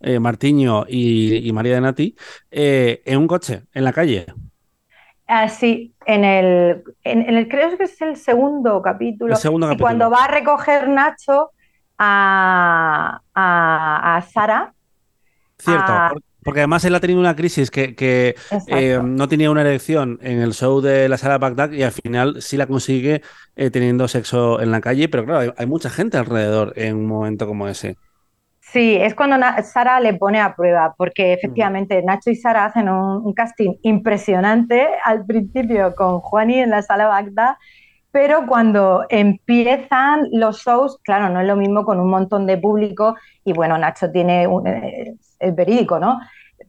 eh, 0.00 0.18
Martiño 0.18 0.86
y, 0.88 1.48
María 1.52 1.76
de 1.76 1.80
Nati 1.82 2.16
eh, 2.50 3.00
en 3.04 3.16
un 3.16 3.28
coche, 3.28 3.62
en 3.72 3.84
la 3.84 3.92
calle. 3.92 4.26
Ah, 5.28 5.48
sí, 5.48 5.94
en 6.04 6.24
el, 6.24 6.82
en, 7.04 7.36
el, 7.36 7.46
creo 7.46 7.78
que 7.78 7.84
es 7.84 8.02
el 8.02 8.16
segundo 8.16 8.82
capítulo. 8.82 9.34
El 9.34 9.38
segundo 9.40 9.68
capítulo. 9.68 9.84
Y 9.84 9.86
cuando 9.86 10.10
va 10.10 10.24
a 10.24 10.28
recoger 10.28 10.88
Nacho 10.88 11.52
a, 11.96 13.20
a, 13.32 14.16
a 14.16 14.22
Sara. 14.22 14.74
Cierto, 15.56 15.92
porque 16.46 16.60
además 16.60 16.84
él 16.84 16.94
ha 16.94 17.00
tenido 17.00 17.18
una 17.18 17.34
crisis 17.34 17.72
que, 17.72 18.36
eh, 18.68 19.00
no 19.02 19.28
tenía 19.28 19.50
una 19.50 19.62
erección 19.62 20.20
en 20.22 20.40
el 20.40 20.54
show 20.54 20.80
de 20.80 21.08
la 21.08 21.18
sala 21.18 21.38
Bagdad 21.38 21.72
y 21.72 21.82
al 21.82 21.90
final 21.90 22.40
sí 22.40 22.56
la 22.56 22.68
consigue 22.68 23.20
eh, 23.56 23.70
teniendo 23.70 24.06
sexo 24.06 24.60
en 24.60 24.70
la 24.70 24.80
calle, 24.80 25.08
pero 25.08 25.24
claro, 25.24 25.52
hay, 25.56 25.66
mucha 25.66 25.90
gente 25.90 26.16
alrededor 26.16 26.72
en 26.76 26.94
un 26.96 27.06
momento 27.06 27.48
como 27.48 27.66
ese. 27.66 27.96
Sí, 28.60 28.94
es 28.94 29.16
cuando 29.16 29.44
Sara 29.64 29.98
le 29.98 30.14
pone 30.14 30.40
a 30.40 30.54
prueba, 30.54 30.94
porque 30.96 31.32
efectivamente 31.32 32.00
Nacho 32.02 32.30
y 32.30 32.36
Sara 32.36 32.64
hacen 32.64 32.88
un, 32.88 33.32
casting 33.34 33.74
impresionante 33.82 34.86
al 35.04 35.26
principio 35.26 35.96
con 35.96 36.20
Juani 36.20 36.60
en 36.60 36.70
la 36.70 36.82
sala 36.82 37.08
Bagdad, 37.08 37.56
pero 38.12 38.46
cuando 38.46 39.04
empiezan 39.08 40.28
los 40.30 40.62
shows, 40.62 40.98
claro, 41.02 41.28
no 41.28 41.40
es 41.40 41.46
lo 41.48 41.56
mismo 41.56 41.84
con 41.84 41.98
un 41.98 42.08
montón 42.08 42.46
de 42.46 42.56
público 42.56 43.16
y 43.44 43.52
bueno, 43.52 43.76
Nacho 43.78 44.12
tiene, 44.12 44.46
un, 44.46 44.64
eh, 45.40 45.48
es 45.48 45.54
verídico, 45.54 45.98
¿no? 45.98 46.20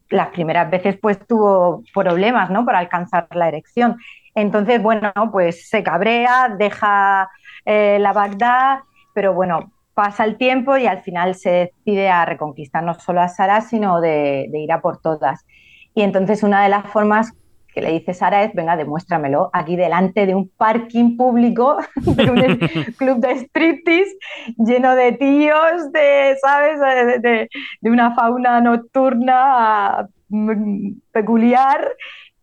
las 0.09 0.29
primeras 0.29 0.69
veces 0.69 0.97
pues 1.01 1.19
tuvo 1.25 1.83
problemas, 1.93 2.49
¿no? 2.49 2.65
Para 2.65 2.79
alcanzar 2.79 3.27
la 3.35 3.47
erección. 3.47 3.97
Entonces, 4.35 4.81
bueno, 4.81 5.11
pues 5.31 5.67
se 5.69 5.83
cabrea, 5.83 6.55
deja 6.57 7.29
eh, 7.65 7.97
la 7.99 8.13
Bagdad, 8.13 8.79
pero 9.13 9.33
bueno, 9.33 9.71
pasa 9.93 10.23
el 10.25 10.37
tiempo 10.37 10.77
y 10.77 10.85
al 10.87 11.01
final 11.01 11.35
se 11.35 11.71
decide 11.85 12.09
a 12.09 12.25
reconquistar 12.25 12.83
no 12.83 12.93
solo 12.93 13.21
a 13.21 13.29
Sara, 13.29 13.61
sino 13.61 13.99
de, 13.99 14.47
de 14.51 14.59
ir 14.59 14.71
a 14.71 14.81
por 14.81 15.01
todas. 15.01 15.45
Y 15.95 16.03
entonces 16.03 16.43
una 16.43 16.61
de 16.63 16.69
las 16.69 16.85
formas 16.85 17.33
que 17.77 17.83
le 17.83 17.91
dice 17.91 18.15
Sara 18.15 18.41
es, 18.41 18.55
venga, 18.55 18.75
demuéstramelo 18.75 19.51
aquí 19.53 19.75
delante 19.75 20.25
de 20.25 20.33
un 20.33 20.49
parking 20.49 21.15
público, 21.15 21.77
de 21.95 22.31
un 22.31 22.93
club 22.97 23.19
de 23.19 23.33
striptease 23.33 24.17
lleno 24.57 24.95
de 24.95 25.11
tíos, 25.11 25.91
de, 25.91 26.35
¿sabes?, 26.41 27.21
de, 27.21 27.47
una 27.83 28.15
fauna 28.15 28.61
nocturna 28.61 30.09
mm, 30.29 30.89
peculiar. 31.11 31.87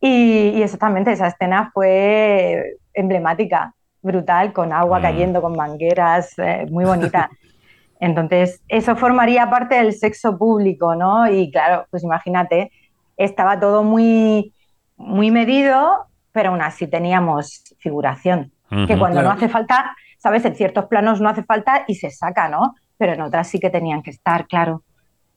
Y, 0.00 0.62
exactamente 0.62 1.10
esa 1.10 1.26
escena 1.26 1.72
fue 1.74 2.76
emblemática, 2.92 3.74
brutal, 4.02 4.52
con 4.52 4.72
agua 4.72 5.00
mm. 5.00 5.02
cayendo, 5.02 5.42
con 5.42 5.56
mangueras, 5.56 6.32
eh, 6.38 6.64
muy 6.70 6.84
bonita. 6.84 7.28
Entonces, 7.98 8.62
eso 8.68 8.94
formaría 8.94 9.50
parte 9.50 9.74
del 9.74 9.94
sexo 9.94 10.38
público, 10.38 10.94
¿no? 10.94 11.28
Y 11.28 11.50
claro, 11.50 11.86
pues 11.90 12.04
imagínate, 12.04 12.70
estaba 13.16 13.58
todo 13.58 13.82
muy 13.82 14.53
muy 14.96 15.30
medido, 15.30 16.06
pero 16.32 16.50
aún 16.50 16.62
así 16.62 16.86
teníamos 16.86 17.62
figuración. 17.78 18.52
que 18.88 18.98
cuando 18.98 19.22
no 19.22 19.30
hace 19.30 19.48
falta, 19.48 19.94
¿sabes? 20.18 20.44
En 20.44 20.56
ciertos 20.56 20.86
planos 20.86 21.20
no 21.20 21.28
hace 21.28 21.44
falta 21.44 21.84
y 21.86 21.94
se 21.94 22.10
saca, 22.10 22.48
¿no? 22.48 22.74
Pero 22.98 23.12
en 23.12 23.20
otras 23.20 23.48
sí 23.48 23.60
que 23.60 23.70
tenían 23.70 24.02
que 24.02 24.10
estar, 24.10 24.48
claro. 24.48 24.82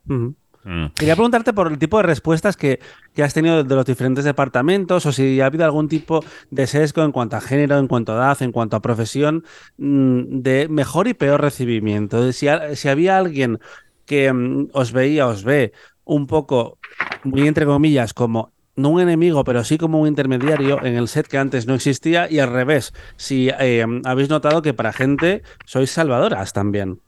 Mm. 0.05 0.29
Quería 0.95 1.15
preguntarte 1.15 1.53
por 1.53 1.71
el 1.71 1.79
tipo 1.79 1.97
de 1.97 2.03
respuestas 2.03 2.57
que, 2.57 2.79
has 3.23 3.33
tenido 3.33 3.63
de 3.63 3.75
los 3.75 3.85
diferentes 3.85 4.25
departamentos 4.25 5.05
o 5.05 5.13
si 5.13 5.39
ha 5.39 5.45
habido 5.45 5.63
algún 5.63 5.87
tipo 5.87 6.23
de 6.51 6.67
sesgo 6.67 7.03
en 7.03 7.13
cuanto 7.13 7.37
a 7.37 7.41
género, 7.41 7.77
en 7.77 7.87
cuanto 7.87 8.11
a 8.11 8.15
edad, 8.17 8.41
en 8.41 8.51
cuanto 8.51 8.75
a 8.75 8.81
profesión, 8.81 9.45
mm, 9.77 10.41
de 10.41 10.67
mejor 10.67 11.07
y 11.07 11.13
peor 11.13 11.41
recibimiento. 11.41 12.33
Si, 12.33 12.47
si 12.73 12.89
había 12.89 13.17
alguien 13.17 13.59
que 14.05 14.31
mm, 14.33 14.69
os 14.73 14.91
veía, 14.91 15.27
os 15.27 15.45
ve 15.45 15.71
un 16.03 16.27
poco, 16.27 16.79
muy 17.23 17.47
entre 17.47 17.65
comillas, 17.65 18.13
como 18.13 18.51
no 18.77 18.89
un 18.89 19.01
enemigo, 19.01 19.43
pero 19.43 19.63
sí 19.63 19.77
como 19.77 19.99
un 19.99 20.07
intermediario 20.07 20.83
en 20.85 20.95
el 20.95 21.09
set 21.09 21.27
que 21.27 21.37
antes 21.37 21.67
no 21.67 21.73
existía 21.75 22.31
y 22.31 22.39
al 22.39 22.51
revés. 22.51 22.93
Si 23.17 23.49
eh, 23.59 23.85
habéis 24.05 24.29
notado 24.29 24.61
que 24.61 24.73
para 24.73 24.93
gente 24.93 25.41
sois 25.65 25.91
salvadoras 25.91 26.53
también. 26.53 27.01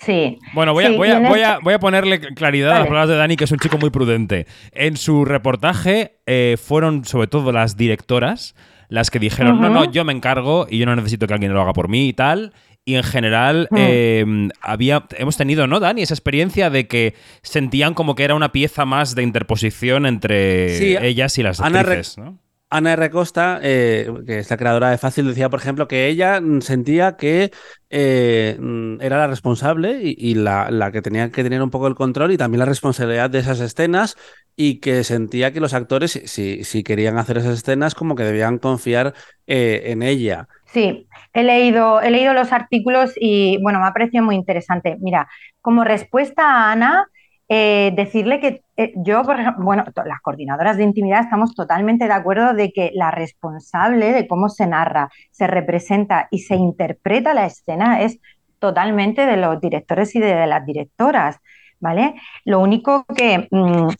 Sí. 0.00 0.38
Bueno, 0.54 0.72
voy, 0.72 0.84
a, 0.84 0.90
voy, 0.90 1.08
a, 1.10 1.58
voy, 1.60 1.72
a, 1.72 1.78
ponerle 1.78 2.20
claridad 2.20 2.72
a 2.72 2.78
las 2.80 2.88
palabras 2.88 3.08
de 3.08 3.16
Dani, 3.16 3.36
que 3.36 3.44
es 3.44 3.52
un 3.52 3.58
chico 3.58 3.78
muy 3.78 3.90
prudente. 3.90 4.46
En 4.72 4.96
su 4.96 5.24
reportaje 5.24 6.16
eh, 6.26 6.56
fueron 6.60 7.04
sobre 7.04 7.28
todo 7.28 7.52
las 7.52 7.76
directoras 7.76 8.54
las 8.88 9.10
que 9.10 9.18
dijeron, 9.18 9.60
no, 9.60 9.70
no, 9.70 9.90
yo 9.90 10.04
me 10.04 10.12
encargo 10.12 10.66
y 10.68 10.78
yo 10.78 10.86
no 10.86 10.94
necesito 10.94 11.26
que 11.26 11.34
alguien 11.34 11.52
lo 11.52 11.60
haga 11.60 11.72
por 11.72 11.88
mí 11.88 12.08
y 12.08 12.12
tal. 12.12 12.52
Y 12.86 12.96
en 12.96 13.02
general 13.02 13.68
em, 13.74 14.50
había, 14.60 15.06
hemos 15.16 15.38
tenido, 15.38 15.66
¿no, 15.66 15.80
Dani? 15.80 16.02
Esa 16.02 16.12
experiencia 16.12 16.68
de 16.68 16.86
que 16.86 17.14
sentían 17.42 17.94
como 17.94 18.14
que 18.14 18.24
era 18.24 18.34
una 18.34 18.52
pieza 18.52 18.84
más 18.84 19.14
de 19.14 19.22
interposición 19.22 20.04
entre 20.04 21.06
ellas 21.06 21.38
y 21.38 21.42
las 21.42 21.60
actrices, 21.60 22.18
¿no? 22.18 22.38
Ana 22.74 22.94
R. 22.94 23.08
Costa, 23.10 23.60
eh, 23.62 24.12
que 24.26 24.40
es 24.40 24.50
la 24.50 24.56
creadora 24.56 24.90
de 24.90 24.98
Fácil, 24.98 25.28
decía, 25.28 25.48
por 25.48 25.60
ejemplo, 25.60 25.86
que 25.86 26.08
ella 26.08 26.40
mm, 26.40 26.60
sentía 26.60 27.16
que 27.16 27.52
eh, 27.88 28.56
mm, 28.58 29.00
era 29.00 29.18
la 29.18 29.28
responsable 29.28 30.00
y, 30.02 30.34
la, 30.34 30.90
que 30.92 31.00
tenía 31.00 31.30
que 31.30 31.44
tener 31.44 31.62
un 31.62 31.70
poco 31.70 31.86
el 31.86 31.94
control 31.94 32.32
y 32.32 32.36
también 32.36 32.58
la 32.58 32.64
responsabilidad 32.64 33.30
de 33.30 33.38
esas 33.38 33.60
escenas 33.60 34.16
y 34.56 34.80
que 34.80 35.04
sentía 35.04 35.52
que 35.52 35.60
los 35.60 35.72
actores, 35.72 36.20
si, 36.24 36.64
si 36.64 36.82
querían 36.82 37.16
hacer 37.16 37.38
esas 37.38 37.58
escenas, 37.58 37.94
como 37.94 38.16
que 38.16 38.24
debían 38.24 38.58
confiar 38.58 39.14
eh, 39.46 39.82
en 39.86 40.02
ella. 40.02 40.48
Sí, 40.74 41.08
he 41.32 41.44
leído, 41.44 42.00
he 42.00 42.10
leído 42.10 42.32
los 42.32 42.52
artículos 42.52 43.12
y 43.16 43.58
bueno, 43.62 43.78
me 43.78 43.86
ha 43.86 43.92
parecido 43.92 44.24
muy 44.24 44.34
interesante. 44.34 44.96
Mira, 45.00 45.28
como 45.60 45.84
respuesta 45.84 46.42
a 46.44 46.72
Ana, 46.72 47.06
eh, 47.48 47.92
decirle 47.94 48.40
que 48.40 48.62
eh, 48.76 48.92
yo, 48.96 49.22
por 49.22 49.38
ejemplo, 49.38 49.64
bueno, 49.64 49.84
las 50.04 50.20
coordinadoras 50.20 50.76
de 50.76 50.82
intimidad 50.82 51.20
estamos 51.20 51.54
totalmente 51.54 52.06
de 52.06 52.12
acuerdo 52.12 52.54
de 52.54 52.72
que 52.72 52.90
la 52.92 53.12
responsable 53.12 54.12
de 54.12 54.26
cómo 54.26 54.48
se 54.48 54.66
narra, 54.66 55.10
se 55.30 55.46
representa 55.46 56.26
y 56.32 56.40
se 56.40 56.56
interpreta 56.56 57.34
la 57.34 57.46
escena 57.46 58.02
es 58.02 58.18
totalmente 58.58 59.26
de 59.26 59.36
los 59.36 59.60
directores 59.60 60.16
y 60.16 60.20
de, 60.20 60.46
las 60.48 60.66
directoras, 60.66 61.38
¿vale? 61.78 62.14
Lo 62.44 62.58
único 62.58 63.04
que 63.14 63.46
mm, 63.48 63.90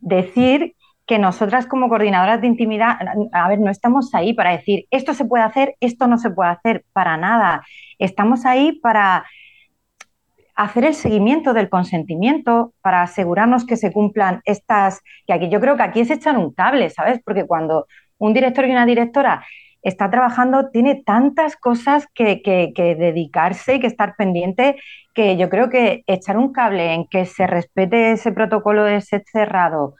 decir 0.00 0.74
que 1.08 1.18
nosotras 1.18 1.66
como 1.66 1.88
coordinadoras 1.88 2.42
de 2.42 2.46
intimidad, 2.46 2.98
a 3.32 3.48
ver, 3.48 3.58
no 3.60 3.70
estamos 3.70 4.14
ahí 4.14 4.34
para 4.34 4.52
decir 4.52 4.86
esto 4.90 5.14
se 5.14 5.24
puede 5.24 5.42
hacer, 5.42 5.74
esto 5.80 6.06
no 6.06 6.18
se 6.18 6.30
puede 6.30 6.50
hacer, 6.50 6.84
para 6.92 7.16
nada. 7.16 7.64
Estamos 7.98 8.44
ahí 8.44 8.72
para 8.72 9.24
hacer 10.54 10.84
el 10.84 10.94
seguimiento 10.94 11.54
del 11.54 11.70
consentimiento 11.70 12.74
para 12.82 13.02
asegurarnos 13.02 13.64
que 13.64 13.78
se 13.78 13.90
cumplan 13.90 14.42
estas, 14.44 15.00
que 15.26 15.32
aquí 15.32 15.48
yo 15.48 15.60
creo 15.60 15.76
que 15.76 15.82
aquí 15.82 16.00
es 16.00 16.10
echar 16.10 16.36
un 16.36 16.52
cable, 16.52 16.90
¿sabes? 16.90 17.20
Porque 17.24 17.46
cuando 17.46 17.86
un 18.18 18.34
director 18.34 18.66
y 18.66 18.72
una 18.72 18.84
directora 18.84 19.46
está 19.80 20.10
trabajando, 20.10 20.68
tiene 20.68 21.02
tantas 21.06 21.56
cosas 21.56 22.06
que, 22.12 22.42
dedicarse 22.76 23.76
y 23.76 23.80
que 23.80 23.86
estar 23.86 24.14
pendiente, 24.16 24.76
que 25.14 25.38
yo 25.38 25.48
creo 25.48 25.70
que 25.70 26.02
echar 26.06 26.36
un 26.36 26.52
cable 26.52 26.92
en 26.92 27.06
que 27.06 27.24
se 27.24 27.46
respete 27.46 28.12
ese 28.12 28.32
protocolo 28.32 28.84
de 28.84 29.00
set 29.00 29.24
cerrado, 29.32 29.94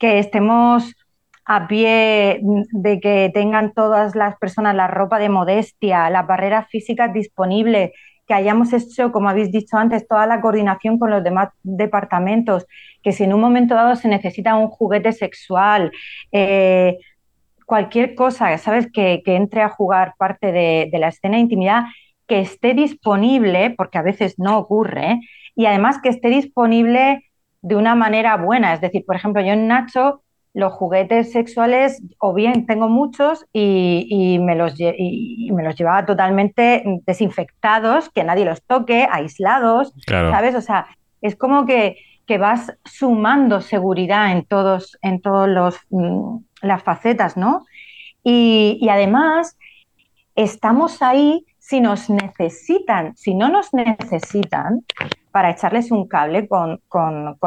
que 0.00 0.18
estemos 0.18 0.96
a 1.44 1.68
pie 1.68 2.40
de 2.42 3.00
que 3.00 3.30
tengan 3.32 3.72
todas 3.72 4.16
las 4.16 4.36
personas 4.38 4.74
la 4.74 4.88
ropa 4.88 5.18
de 5.18 5.28
modestia, 5.28 6.10
las 6.10 6.26
barreras 6.26 6.68
físicas 6.68 7.12
disponibles, 7.12 7.92
que 8.26 8.34
hayamos 8.34 8.72
hecho, 8.72 9.10
como 9.10 9.28
habéis 9.28 9.50
dicho 9.50 9.76
antes, 9.76 10.06
toda 10.06 10.26
la 10.26 10.40
coordinación 10.40 10.98
con 10.98 11.10
los 11.10 11.22
demás 11.22 11.48
departamentos, 11.62 12.66
que 13.02 13.12
si 13.12 13.24
en 13.24 13.34
un 13.34 13.40
momento 13.40 13.74
dado 13.74 13.96
se 13.96 14.08
necesita 14.08 14.56
un 14.56 14.68
juguete 14.68 15.12
sexual, 15.12 15.90
eh, 16.30 16.98
cualquier 17.66 18.14
cosa, 18.14 18.56
¿sabes?, 18.58 18.90
que, 18.92 19.22
entre 19.26 19.62
a 19.62 19.68
jugar 19.68 20.14
parte 20.18 20.52
de, 20.52 20.88
la 20.92 21.08
escena 21.08 21.36
de 21.36 21.42
intimidad, 21.42 21.82
que 22.26 22.40
esté 22.40 22.74
disponible, 22.74 23.70
porque 23.76 23.98
a 23.98 24.02
veces 24.02 24.38
no 24.38 24.58
ocurre, 24.58 25.20
y 25.56 25.66
además 25.66 25.98
que 26.00 26.10
esté 26.10 26.28
disponible 26.28 27.29
de 27.62 27.76
una 27.76 27.94
manera 27.94 28.36
buena. 28.36 28.74
Es 28.74 28.80
decir, 28.80 29.04
por 29.06 29.16
ejemplo, 29.16 29.42
yo 29.42 29.52
en 29.52 29.68
Nacho 29.68 30.22
los 30.52 30.72
juguetes 30.72 31.30
sexuales, 31.32 32.02
o 32.18 32.34
bien 32.34 32.66
tengo 32.66 32.88
muchos 32.88 33.46
y, 33.52 34.38
me, 34.42 34.56
los, 34.56 34.74
me 34.78 35.62
los 35.62 35.76
llevaba 35.76 36.04
totalmente 36.04 36.82
desinfectados, 37.06 38.10
que 38.10 38.24
nadie 38.24 38.44
los 38.44 38.62
toque, 38.64 39.06
aislados, 39.10 39.92
¿sabes? 40.06 40.54
O 40.56 40.60
sea, 40.60 40.86
es 41.20 41.36
como 41.36 41.66
que, 41.66 41.96
vas 42.38 42.72
sumando 42.84 43.60
seguridad 43.60 44.30
en 44.30 44.44
todos, 44.44 44.96
en 45.02 45.20
todos 45.20 45.48
los 45.48 45.76
mm, 45.90 46.36
las 46.62 46.80
facetas, 46.80 47.36
¿no? 47.36 47.66
Y, 48.22 48.78
y 48.80 48.88
además 48.88 49.58
estamos 50.36 51.02
ahí 51.02 51.44
si 51.58 51.80
nos 51.80 52.08
necesitan, 52.08 53.16
si 53.16 53.34
no 53.34 53.48
nos 53.48 53.74
necesitan, 53.74 54.84
para 55.30 55.50
echarles 55.50 55.90
un 55.90 56.08
cable 56.08 56.48
con, 56.48 56.80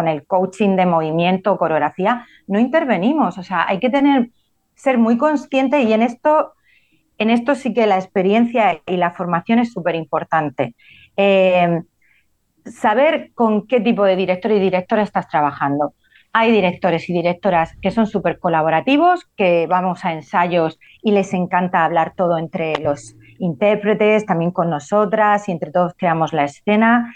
el 0.07 0.25
coaching 0.25 0.75
de 0.75 0.85
movimiento, 0.85 1.57
coreografía, 1.57 2.25
no 2.47 2.59
intervenimos. 2.59 3.37
O 3.37 3.43
sea, 3.43 3.65
hay 3.67 3.79
que 3.79 3.89
tener, 3.89 4.29
ser 4.75 4.97
muy 4.97 5.17
consciente 5.17 5.81
y 5.81 5.93
en 5.93 6.01
esto, 6.01 6.53
en 7.17 7.29
esto 7.29 7.55
sí 7.55 7.73
que 7.73 7.87
la 7.87 7.97
experiencia 7.97 8.81
y 8.85 8.97
la 8.97 9.11
formación 9.11 9.59
es 9.59 9.73
súper 9.73 9.95
importante. 9.95 10.75
Eh, 11.17 11.81
saber 12.65 13.31
con 13.33 13.67
qué 13.67 13.81
tipo 13.81 14.05
de 14.05 14.15
director 14.15 14.51
y 14.51 14.59
directora 14.59 15.03
estás 15.03 15.27
trabajando. 15.27 15.93
Hay 16.31 16.51
directores 16.51 17.07
y 17.09 17.13
directoras 17.13 17.75
que 17.81 17.91
son 17.91 18.07
súper 18.07 18.39
colaborativos, 18.39 19.25
que 19.35 19.67
vamos 19.67 20.03
a 20.03 20.13
ensayos 20.13 20.79
y 21.03 21.11
les 21.11 21.33
encanta 21.33 21.85
hablar 21.85 22.13
todo 22.15 22.37
entre 22.37 22.77
los 22.79 23.15
intérpretes, 23.37 24.25
también 24.25 24.51
con 24.51 24.69
nosotras 24.69 25.47
y 25.47 25.51
entre 25.51 25.71
todos 25.71 25.93
creamos 25.95 26.33
la 26.33 26.45
escena 26.45 27.13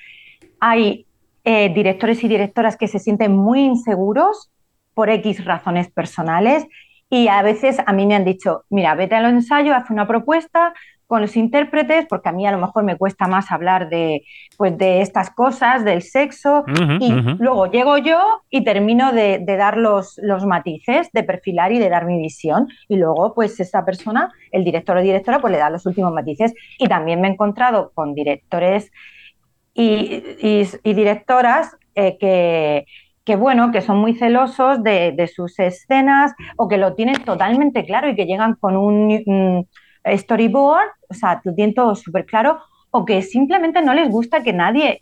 hay 0.60 1.06
eh, 1.44 1.74
directores 1.74 2.24
y 2.24 2.28
directoras 2.28 2.78
que 2.78 2.88
se 2.88 3.00
sienten 3.00 3.36
muy 3.36 3.62
inseguros 3.62 4.50
por 4.94 5.10
X 5.10 5.46
razones 5.46 5.90
personales 5.90 6.66
y 7.10 7.28
a 7.30 7.42
veces 7.42 7.78
a 7.86 7.94
mí 7.94 8.06
me 8.06 8.16
han 8.16 8.26
dicho, 8.26 8.66
mira, 8.70 8.96
vete 8.96 9.16
a 9.16 9.22
los 9.22 9.32
ensayos, 9.32 9.76
haz 9.76 9.90
una 9.90 10.08
propuesta 10.08 10.74
con 11.08 11.22
los 11.22 11.38
intérpretes, 11.38 12.06
porque 12.10 12.30
a 12.30 12.34
mí 12.34 12.46
a 12.46 12.52
lo 12.52 12.58
mejor 12.58 12.84
me 12.84 12.98
cuesta 12.98 13.28
más 13.28 13.50
hablar 13.50 13.90
de, 13.90 14.24
pues, 14.58 14.78
de 14.78 15.02
estas 15.02 15.30
cosas, 15.30 15.86
del 15.86 16.02
sexo, 16.02 16.66
y 17.00 17.12
luego 17.40 17.72
llego 17.72 17.98
yo 17.98 18.22
y 18.50 18.66
termino 18.66 19.14
de, 19.14 19.42
dar 19.46 19.78
los, 19.78 20.20
los, 20.22 20.46
matices, 20.46 21.10
de 21.14 21.24
perfilar 21.24 21.72
y 21.72 21.80
de 21.80 21.90
dar 21.90 22.06
mi 22.06 22.20
visión, 22.20 22.68
y 22.90 22.98
luego 22.98 23.34
pues 23.34 23.58
esa 23.62 23.86
persona, 23.86 24.34
el 24.52 24.66
director 24.66 24.98
o 24.98 25.02
directora, 25.02 25.40
pues 25.40 25.54
le 25.54 25.60
da 25.60 25.70
los 25.70 25.86
últimos 25.86 26.12
matices. 26.12 26.54
Y 26.78 26.88
también 26.88 27.22
me 27.22 27.30
he 27.30 27.32
encontrado 27.32 27.92
con 27.94 28.14
directores 28.14 28.92
y, 29.78 30.94
directoras 30.94 31.78
eh, 31.96 32.18
que, 33.26 33.36
bueno, 33.36 33.72
que 33.72 33.82
son 33.82 33.98
muy 34.00 34.16
celosos 34.16 34.84
de, 34.84 35.32
sus 35.34 35.60
escenas 35.60 36.34
o 36.56 36.68
que 36.68 36.78
lo 36.78 36.96
tienen 36.96 37.24
totalmente 37.24 37.86
claro 37.86 38.10
y 38.10 38.16
que 38.16 38.26
llegan 38.26 38.56
con 38.56 38.76
un, 38.76 39.68
storyboard, 40.06 40.88
o 41.10 41.14
sea, 41.14 41.42
lo 41.44 41.54
tienen 41.54 41.76
todo 41.76 41.94
súper 41.94 42.26
claro, 42.26 42.60
o 42.92 43.06
que 43.06 43.22
simplemente 43.22 43.82
no 43.82 43.94
les 43.94 44.10
gusta 44.10 44.42
que 44.42 44.54
nadie 44.54 45.02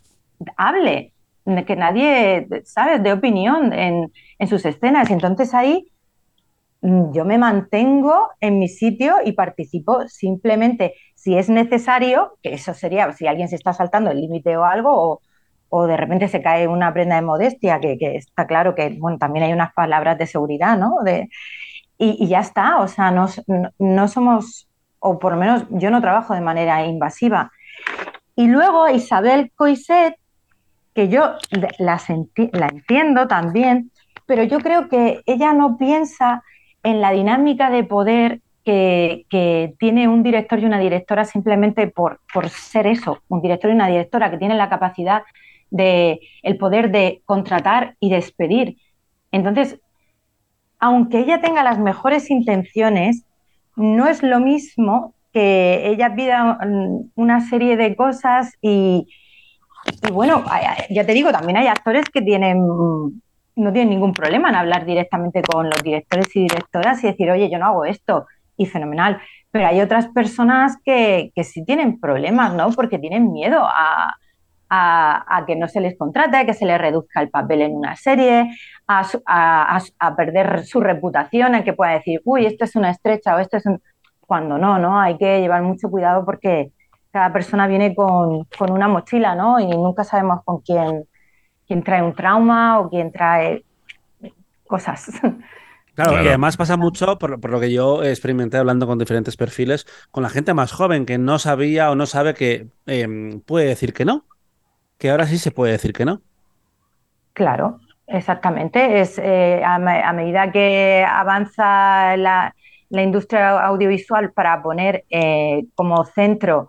hable, 0.56 1.12
que 1.64 1.76
nadie, 1.76 2.48
¿sabes?, 2.64 3.02
de 3.02 3.12
opinión 3.12 3.72
en, 3.72 4.12
en 4.38 4.48
sus 4.48 4.64
escenas. 4.66 5.08
Y 5.08 5.12
entonces 5.12 5.54
ahí 5.54 5.86
yo 7.12 7.24
me 7.24 7.36
mantengo 7.36 8.30
en 8.40 8.58
mi 8.58 8.68
sitio 8.68 9.16
y 9.24 9.32
participo 9.32 10.06
simplemente 10.06 10.94
si 11.14 11.36
es 11.36 11.48
necesario, 11.48 12.38
que 12.42 12.54
eso 12.54 12.74
sería 12.74 13.12
si 13.12 13.26
alguien 13.26 13.48
se 13.48 13.56
está 13.56 13.72
saltando 13.72 14.10
el 14.10 14.20
límite 14.20 14.56
o 14.56 14.64
algo, 14.64 15.20
o, 15.68 15.86
de 15.86 15.96
repente 15.96 16.28
se 16.28 16.40
cae 16.40 16.68
una 16.68 16.92
prenda 16.92 17.16
de 17.16 17.22
modestia, 17.22 17.80
que, 17.80 17.96
está 18.16 18.46
claro 18.46 18.74
que 18.74 18.96
bueno, 19.00 19.18
también 19.18 19.46
hay 19.46 19.52
unas 19.52 19.72
palabras 19.72 20.16
de 20.16 20.26
seguridad, 20.26 20.78
¿no? 20.78 20.98
De, 21.04 21.28
y, 21.98 22.28
ya 22.28 22.40
está, 22.40 22.78
o 22.78 22.88
sea, 22.88 23.10
no, 23.10 23.26
no, 23.78 24.08
somos, 24.08 24.68
o 25.00 25.18
por 25.18 25.32
lo 25.32 25.38
menos 25.38 25.64
yo 25.70 25.90
no 25.90 26.00
trabajo 26.00 26.34
de 26.34 26.40
manera 26.40 26.86
invasiva. 26.86 27.50
Y 28.36 28.46
luego 28.46 28.88
Isabel 28.88 29.50
Coiset, 29.56 30.14
que 30.94 31.08
yo 31.08 31.34
la, 31.50 32.00
la 32.52 32.68
entiendo 32.68 33.26
también, 33.26 33.90
pero 34.26 34.44
yo 34.44 34.60
creo 34.60 34.88
que 34.88 35.22
ella 35.26 35.52
no 35.52 35.76
piensa 35.76 36.42
en 36.86 37.00
la 37.00 37.10
dinámica 37.10 37.68
de 37.68 37.82
poder 37.82 38.40
que, 38.64 39.74
tiene 39.78 40.06
un 40.08 40.22
director 40.22 40.60
y 40.60 40.66
una 40.66 40.78
directora 40.78 41.24
simplemente 41.24 41.88
por, 41.88 42.20
por 42.32 42.48
ser 42.48 42.86
eso, 42.86 43.18
un 43.28 43.42
director 43.42 43.70
y 43.70 43.74
una 43.74 43.88
directora 43.88 44.30
que 44.30 44.38
tienen 44.38 44.56
la 44.56 44.68
capacidad 44.68 45.22
de 45.70 46.20
el 46.44 46.56
poder 46.58 46.92
de 46.92 47.22
contratar 47.24 47.96
y 47.98 48.10
despedir. 48.10 48.76
Entonces, 49.32 49.80
aunque 50.78 51.18
ella 51.18 51.40
tenga 51.40 51.64
las 51.64 51.78
mejores 51.80 52.30
intenciones, 52.30 53.24
no 53.74 54.06
es 54.06 54.22
lo 54.22 54.38
mismo 54.38 55.12
que 55.32 55.88
ella 55.88 56.14
pida 56.14 56.58
una 57.16 57.40
serie 57.40 57.76
de 57.76 57.96
cosas 57.96 58.54
y, 58.62 59.08
y 60.08 60.12
bueno, 60.12 60.44
ya 60.90 61.04
te 61.04 61.12
digo, 61.12 61.32
también 61.32 61.56
hay 61.56 61.66
actores 61.66 62.08
que 62.10 62.22
tienen 62.22 62.62
no 63.56 63.72
tienen 63.72 63.90
ningún 63.90 64.12
problema 64.12 64.50
en 64.50 64.54
hablar 64.54 64.84
directamente 64.84 65.42
con 65.42 65.68
los 65.70 65.82
directores 65.82 66.34
y 66.36 66.42
directoras 66.42 67.02
y 67.02 67.08
decir, 67.08 67.30
oye, 67.30 67.50
yo 67.50 67.58
no 67.58 67.66
hago 67.66 67.84
esto 67.86 68.26
y 68.56 68.66
fenomenal. 68.66 69.20
Pero 69.50 69.66
hay 69.66 69.80
otras 69.80 70.08
personas 70.08 70.76
que, 70.84 71.32
que 71.34 71.44
sí 71.44 71.64
tienen 71.64 71.98
problemas, 71.98 72.54
¿no? 72.54 72.70
Porque 72.72 72.98
tienen 72.98 73.32
miedo 73.32 73.62
a, 73.64 74.14
a, 74.68 75.44
que 75.46 75.56
no 75.56 75.68
se 75.68 75.80
les 75.80 75.96
contrate, 75.96 76.36
a 76.36 76.46
que 76.46 76.54
se 76.54 76.66
les 76.66 76.78
reduzca 76.78 77.20
el 77.22 77.30
papel 77.30 77.62
en 77.62 77.74
una 77.74 77.96
serie, 77.96 78.50
a, 78.86 79.06
a, 79.98 80.16
perder 80.16 80.64
su 80.66 80.80
reputación, 80.80 81.54
en 81.54 81.64
que 81.64 81.72
pueda 81.72 81.92
decir, 81.92 82.20
uy, 82.24 82.46
esto 82.46 82.64
es 82.64 82.76
una 82.76 82.90
estrecha 82.90 83.36
o 83.36 83.38
esto 83.38 83.56
es 83.56 83.66
un... 83.66 83.80
cuando 84.20 84.58
no, 84.58 84.78
¿no? 84.78 85.00
Hay 85.00 85.16
que 85.16 85.40
llevar 85.40 85.62
mucho 85.62 85.88
cuidado 85.90 86.24
porque 86.24 86.72
cada 87.10 87.32
persona 87.32 87.66
viene 87.66 87.94
con, 87.94 88.44
con 88.58 88.70
una 88.70 88.88
mochila, 88.88 89.34
¿no? 89.34 89.58
Y 89.60 89.68
nunca 89.68 90.04
sabemos 90.04 90.40
con 90.44 90.60
quién, 90.60 91.06
quién 91.66 91.82
trae 91.82 92.02
un 92.02 92.14
trauma 92.14 92.80
o 92.80 92.90
quién 92.90 93.12
trae 93.12 93.64
cosas. 94.66 95.10
Claro, 95.96 96.22
y 96.22 96.28
además 96.28 96.58
pasa 96.58 96.76
mucho, 96.76 97.18
por, 97.18 97.40
por, 97.40 97.50
lo 97.50 97.58
que 97.58 97.72
yo 97.72 98.04
experimenté 98.04 98.58
hablando 98.58 98.86
con 98.86 98.98
diferentes 98.98 99.34
perfiles, 99.38 99.86
con 100.10 100.22
la 100.22 100.28
gente 100.28 100.52
más 100.52 100.70
joven 100.70 101.06
que 101.06 101.16
no 101.16 101.38
sabía 101.38 101.90
o 101.90 101.94
no 101.94 102.04
sabe 102.04 102.34
que 102.34 102.66
eh, 102.84 103.40
puede 103.46 103.68
decir 103.68 103.94
que 103.94 104.04
no, 104.04 104.26
que 104.98 105.08
ahora 105.08 105.24
sí 105.24 105.38
se 105.38 105.52
puede 105.52 105.72
decir 105.72 105.94
que 105.94 106.04
no. 106.04 106.20
Claro, 107.32 107.80
exactamente. 108.06 109.00
Es 109.00 109.18
eh, 109.18 109.62
a, 109.64 109.76
a, 109.76 110.12
medida 110.12 110.52
que 110.52 111.02
avanza 111.08 112.14
la, 112.18 112.54
la, 112.90 113.02
industria 113.02 113.58
audiovisual 113.64 114.32
para 114.32 114.62
poner 114.62 115.06
eh, 115.08 115.64
como 115.74 116.04
centro 116.04 116.68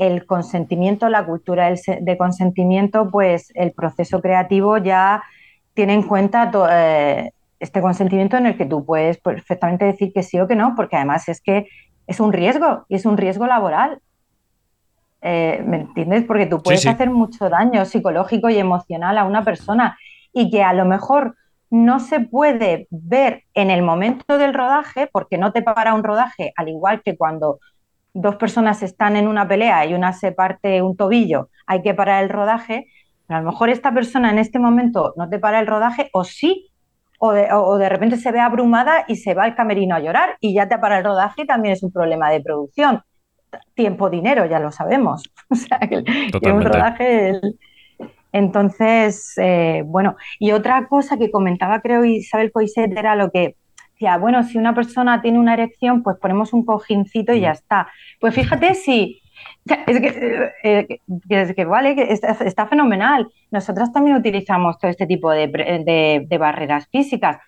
el 0.00 0.24
consentimiento, 0.24 1.10
la 1.10 1.26
cultura 1.26 1.66
del, 1.66 1.78
de 2.00 2.16
consentimiento, 2.16 3.10
pues 3.10 3.52
el 3.54 3.72
proceso 3.72 4.22
creativo 4.22 4.78
ya 4.78 5.22
tiene 5.74 5.92
en 5.92 6.04
cuenta 6.04 6.50
eh, 6.70 7.32
este 7.58 7.82
consentimiento 7.82 8.38
en 8.38 8.46
el 8.46 8.56
que 8.56 8.64
tú 8.64 8.82
puedes 8.82 9.18
perfectamente 9.18 9.84
decir 9.84 10.10
que 10.14 10.22
sí 10.22 10.40
o 10.40 10.48
que 10.48 10.56
no, 10.56 10.74
porque 10.74 10.96
además 10.96 11.28
es 11.28 11.42
que 11.42 11.68
es 12.06 12.18
un 12.18 12.32
riesgo 12.32 12.86
y 12.88 12.94
es 12.94 13.04
un 13.04 13.18
riesgo 13.18 13.46
laboral. 13.46 14.00
Eh, 15.20 15.62
¿Me 15.66 15.76
entiendes? 15.76 16.24
Porque 16.24 16.46
tú 16.46 16.62
puedes 16.62 16.80
sí, 16.80 16.88
sí. 16.88 16.94
hacer 16.94 17.10
mucho 17.10 17.50
daño 17.50 17.84
psicológico 17.84 18.48
y 18.48 18.56
emocional 18.56 19.18
a 19.18 19.24
una 19.24 19.44
persona 19.44 19.98
y 20.32 20.50
que 20.50 20.62
a 20.62 20.72
lo 20.72 20.86
mejor 20.86 21.36
no 21.68 22.00
se 22.00 22.20
puede 22.20 22.88
ver 22.88 23.44
en 23.52 23.70
el 23.70 23.82
momento 23.82 24.38
del 24.38 24.54
rodaje, 24.54 25.10
porque 25.12 25.36
no 25.36 25.52
te 25.52 25.60
para 25.60 25.92
un 25.92 26.02
rodaje, 26.02 26.54
al 26.56 26.70
igual 26.70 27.02
que 27.02 27.18
cuando 27.18 27.60
dos 28.12 28.36
personas 28.36 28.82
están 28.82 29.16
en 29.16 29.28
una 29.28 29.46
pelea 29.46 29.86
y 29.86 29.94
una 29.94 30.12
se 30.12 30.32
parte 30.32 30.82
un 30.82 30.96
tobillo, 30.96 31.48
hay 31.66 31.82
que 31.82 31.94
parar 31.94 32.22
el 32.22 32.30
rodaje, 32.30 32.86
pero 33.26 33.38
a 33.38 33.42
lo 33.42 33.50
mejor 33.50 33.68
esta 33.68 33.92
persona 33.92 34.30
en 34.30 34.38
este 34.38 34.58
momento 34.58 35.14
no 35.16 35.28
te 35.28 35.38
para 35.38 35.60
el 35.60 35.66
rodaje 35.66 36.10
o 36.12 36.24
sí, 36.24 36.68
o 37.18 37.32
de, 37.32 37.52
o 37.52 37.76
de, 37.76 37.88
repente 37.88 38.16
se 38.16 38.32
ve 38.32 38.40
abrumada 38.40 39.04
y 39.06 39.16
se 39.16 39.34
va 39.34 39.44
al 39.44 39.54
camerino 39.54 39.94
a 39.94 40.00
llorar 40.00 40.36
y 40.40 40.54
ya 40.54 40.68
te 40.68 40.78
para 40.78 40.98
el 40.98 41.04
rodaje 41.04 41.44
también 41.44 41.74
es 41.74 41.82
un 41.82 41.92
problema 41.92 42.30
de 42.30 42.40
producción. 42.40 43.02
Tiempo, 43.74 44.08
dinero, 44.08 44.46
ya 44.46 44.58
lo 44.58 44.70
sabemos. 44.70 45.22
O 45.50 45.54
sea, 45.54 45.78
que, 45.80 46.02
que 46.04 46.52
un 46.52 46.62
rodaje... 46.62 47.30
El... 47.30 47.58
Entonces, 48.32 49.34
eh, 49.38 49.82
bueno, 49.84 50.16
y 50.38 50.52
otra 50.52 50.86
cosa 50.86 51.18
que 51.18 51.30
comentaba 51.30 51.80
creo 51.80 52.04
Isabel 52.04 52.52
Coiset 52.52 52.96
era 52.96 53.16
lo 53.16 53.30
que 53.30 53.56
decía, 54.00 54.16
bueno, 54.16 54.42
si 54.42 54.56
una 54.56 54.74
persona 54.74 55.20
tiene 55.20 55.38
una 55.38 55.52
erección, 55.52 56.02
pues 56.02 56.16
ponemos 56.16 56.54
un 56.54 56.64
cojincito 56.64 57.34
y 57.34 57.40
ya 57.40 57.52
está. 57.52 57.88
Pues 58.18 58.34
fíjate 58.34 58.74
si... 58.74 59.20
Es 59.86 60.00
que, 60.00 60.50
eh, 60.64 61.00
es 61.28 61.54
que 61.54 61.64
vale, 61.64 61.94
que 61.94 62.12
está, 62.12 62.32
está, 62.44 62.66
fenomenal. 62.66 63.28
Nosotros 63.50 63.92
también 63.92 64.16
utilizamos 64.16 64.78
todo 64.78 64.90
este 64.90 65.06
tipo 65.06 65.30
de, 65.30 65.48
de, 65.48 66.26
de, 66.26 66.38
barreras 66.38 66.88
físicas 66.88 67.38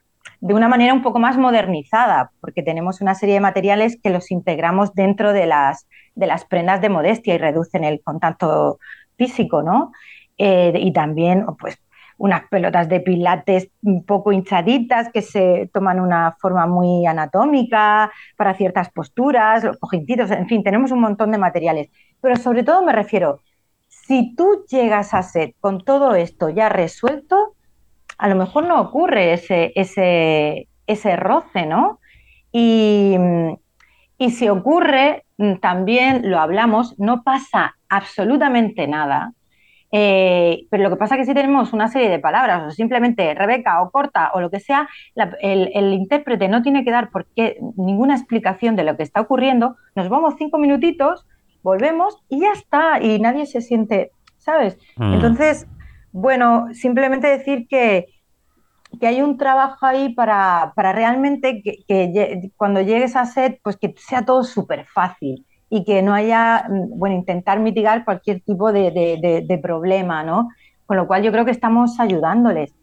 de 0.40 0.54
una 0.54 0.68
manera 0.68 0.94
un 0.94 1.02
poco 1.02 1.18
más 1.18 1.36
modernizada, 1.36 2.30
porque 2.40 2.62
tenemos 2.62 3.00
una 3.00 3.14
serie 3.14 3.34
de 3.34 3.40
materiales 3.40 3.98
que 4.02 4.10
los 4.10 4.30
integramos 4.30 4.94
dentro 4.94 5.32
de 5.32 5.46
las, 5.46 5.86
de 6.14 6.26
las 6.26 6.44
prendas 6.44 6.80
de 6.80 6.88
modestia 6.88 7.34
y 7.34 7.38
reducen 7.38 7.84
el 7.84 8.00
contacto 8.02 8.78
físico, 9.16 9.62
¿no? 9.62 9.92
Eh, 10.38 10.72
y 10.76 10.92
también, 10.92 11.44
pues, 11.58 11.78
unas 12.22 12.48
pelotas 12.48 12.88
de 12.88 13.00
pilates 13.00 13.68
un 13.82 14.04
poco 14.04 14.30
hinchaditas 14.30 15.10
que 15.12 15.22
se 15.22 15.68
toman 15.74 15.98
una 15.98 16.36
forma 16.38 16.68
muy 16.68 17.04
anatómica 17.04 18.12
para 18.36 18.54
ciertas 18.54 18.90
posturas, 18.90 19.64
los 19.64 19.76
cojincitos, 19.78 20.30
en 20.30 20.46
fin, 20.46 20.62
tenemos 20.62 20.92
un 20.92 21.00
montón 21.00 21.32
de 21.32 21.38
materiales. 21.38 21.88
Pero 22.20 22.36
sobre 22.36 22.62
todo 22.62 22.84
me 22.84 22.92
refiero, 22.92 23.40
si 23.88 24.36
tú 24.36 24.64
llegas 24.70 25.14
a 25.14 25.24
set 25.24 25.56
con 25.58 25.80
todo 25.80 26.14
esto 26.14 26.48
ya 26.48 26.68
resuelto, 26.68 27.56
a 28.18 28.28
lo 28.28 28.36
mejor 28.36 28.68
no 28.68 28.80
ocurre 28.80 29.32
ese, 29.32 29.72
ese, 29.74 30.68
ese 30.86 31.16
roce, 31.16 31.66
¿no? 31.66 31.98
Y, 32.52 33.16
y 34.16 34.30
si 34.30 34.48
ocurre, 34.48 35.24
también 35.60 36.30
lo 36.30 36.38
hablamos, 36.38 36.96
no 37.00 37.24
pasa 37.24 37.74
absolutamente 37.88 38.86
nada 38.86 39.32
eh, 39.94 40.66
pero 40.70 40.82
lo 40.82 40.88
que 40.88 40.96
pasa 40.96 41.14
es 41.14 41.20
que 41.20 41.26
si 41.26 41.34
tenemos 41.34 41.74
una 41.74 41.88
serie 41.88 42.08
de 42.08 42.18
palabras, 42.18 42.62
o 42.66 42.70
simplemente 42.70 43.34
Rebeca 43.34 43.82
o 43.82 43.90
corta 43.90 44.30
o 44.32 44.40
lo 44.40 44.50
que 44.50 44.58
sea, 44.58 44.88
la, 45.14 45.36
el, 45.42 45.70
el, 45.74 45.92
intérprete 45.92 46.48
no 46.48 46.62
tiene 46.62 46.82
que 46.82 46.90
dar 46.90 47.10
por 47.10 47.26
qué, 47.36 47.58
ninguna 47.76 48.14
explicación 48.16 48.74
de 48.74 48.84
lo 48.84 48.96
que 48.96 49.02
está 49.02 49.20
ocurriendo, 49.20 49.76
nos 49.94 50.08
vamos 50.08 50.34
cinco 50.38 50.56
minutitos, 50.56 51.26
volvemos 51.62 52.16
y 52.30 52.40
ya 52.40 52.52
está, 52.52 53.02
y 53.02 53.20
nadie 53.20 53.44
se 53.44 53.60
siente, 53.60 54.12
¿sabes? 54.38 54.78
Mm. 54.96 55.12
Entonces, 55.12 55.66
bueno, 56.10 56.68
simplemente 56.72 57.26
decir 57.26 57.66
que, 57.68 58.06
que 58.98 59.06
hay 59.06 59.20
un 59.20 59.36
trabajo 59.36 59.84
ahí 59.84 60.14
para, 60.14 60.72
para 60.74 60.92
realmente 60.94 61.62
que, 61.62 61.84
que, 61.86 62.50
cuando 62.56 62.80
llegues 62.80 63.14
a 63.14 63.26
set, 63.26 63.60
pues 63.62 63.76
que 63.76 63.94
sea 63.98 64.24
todo 64.24 64.42
súper 64.42 64.86
fácil 64.86 65.44
y 65.74 65.84
que 65.84 66.02
no 66.02 66.12
haya, 66.12 66.66
mm, 66.68 66.98
bueno, 66.98 67.16
intentar 67.16 67.58
mitigar 67.58 68.04
cualquier 68.04 68.42
tipo 68.42 68.72
de, 68.72 68.90
de, 68.90 69.18
de, 69.22 69.40
de 69.40 69.58
problema, 69.58 70.22
¿no? 70.22 70.50
Con 70.84 70.98
lo 70.98 71.06
cual 71.06 71.22
yo 71.22 71.32
creo 71.32 71.46
que 71.46 71.50
estamos 71.50 71.98
ayudándoles. 71.98 72.74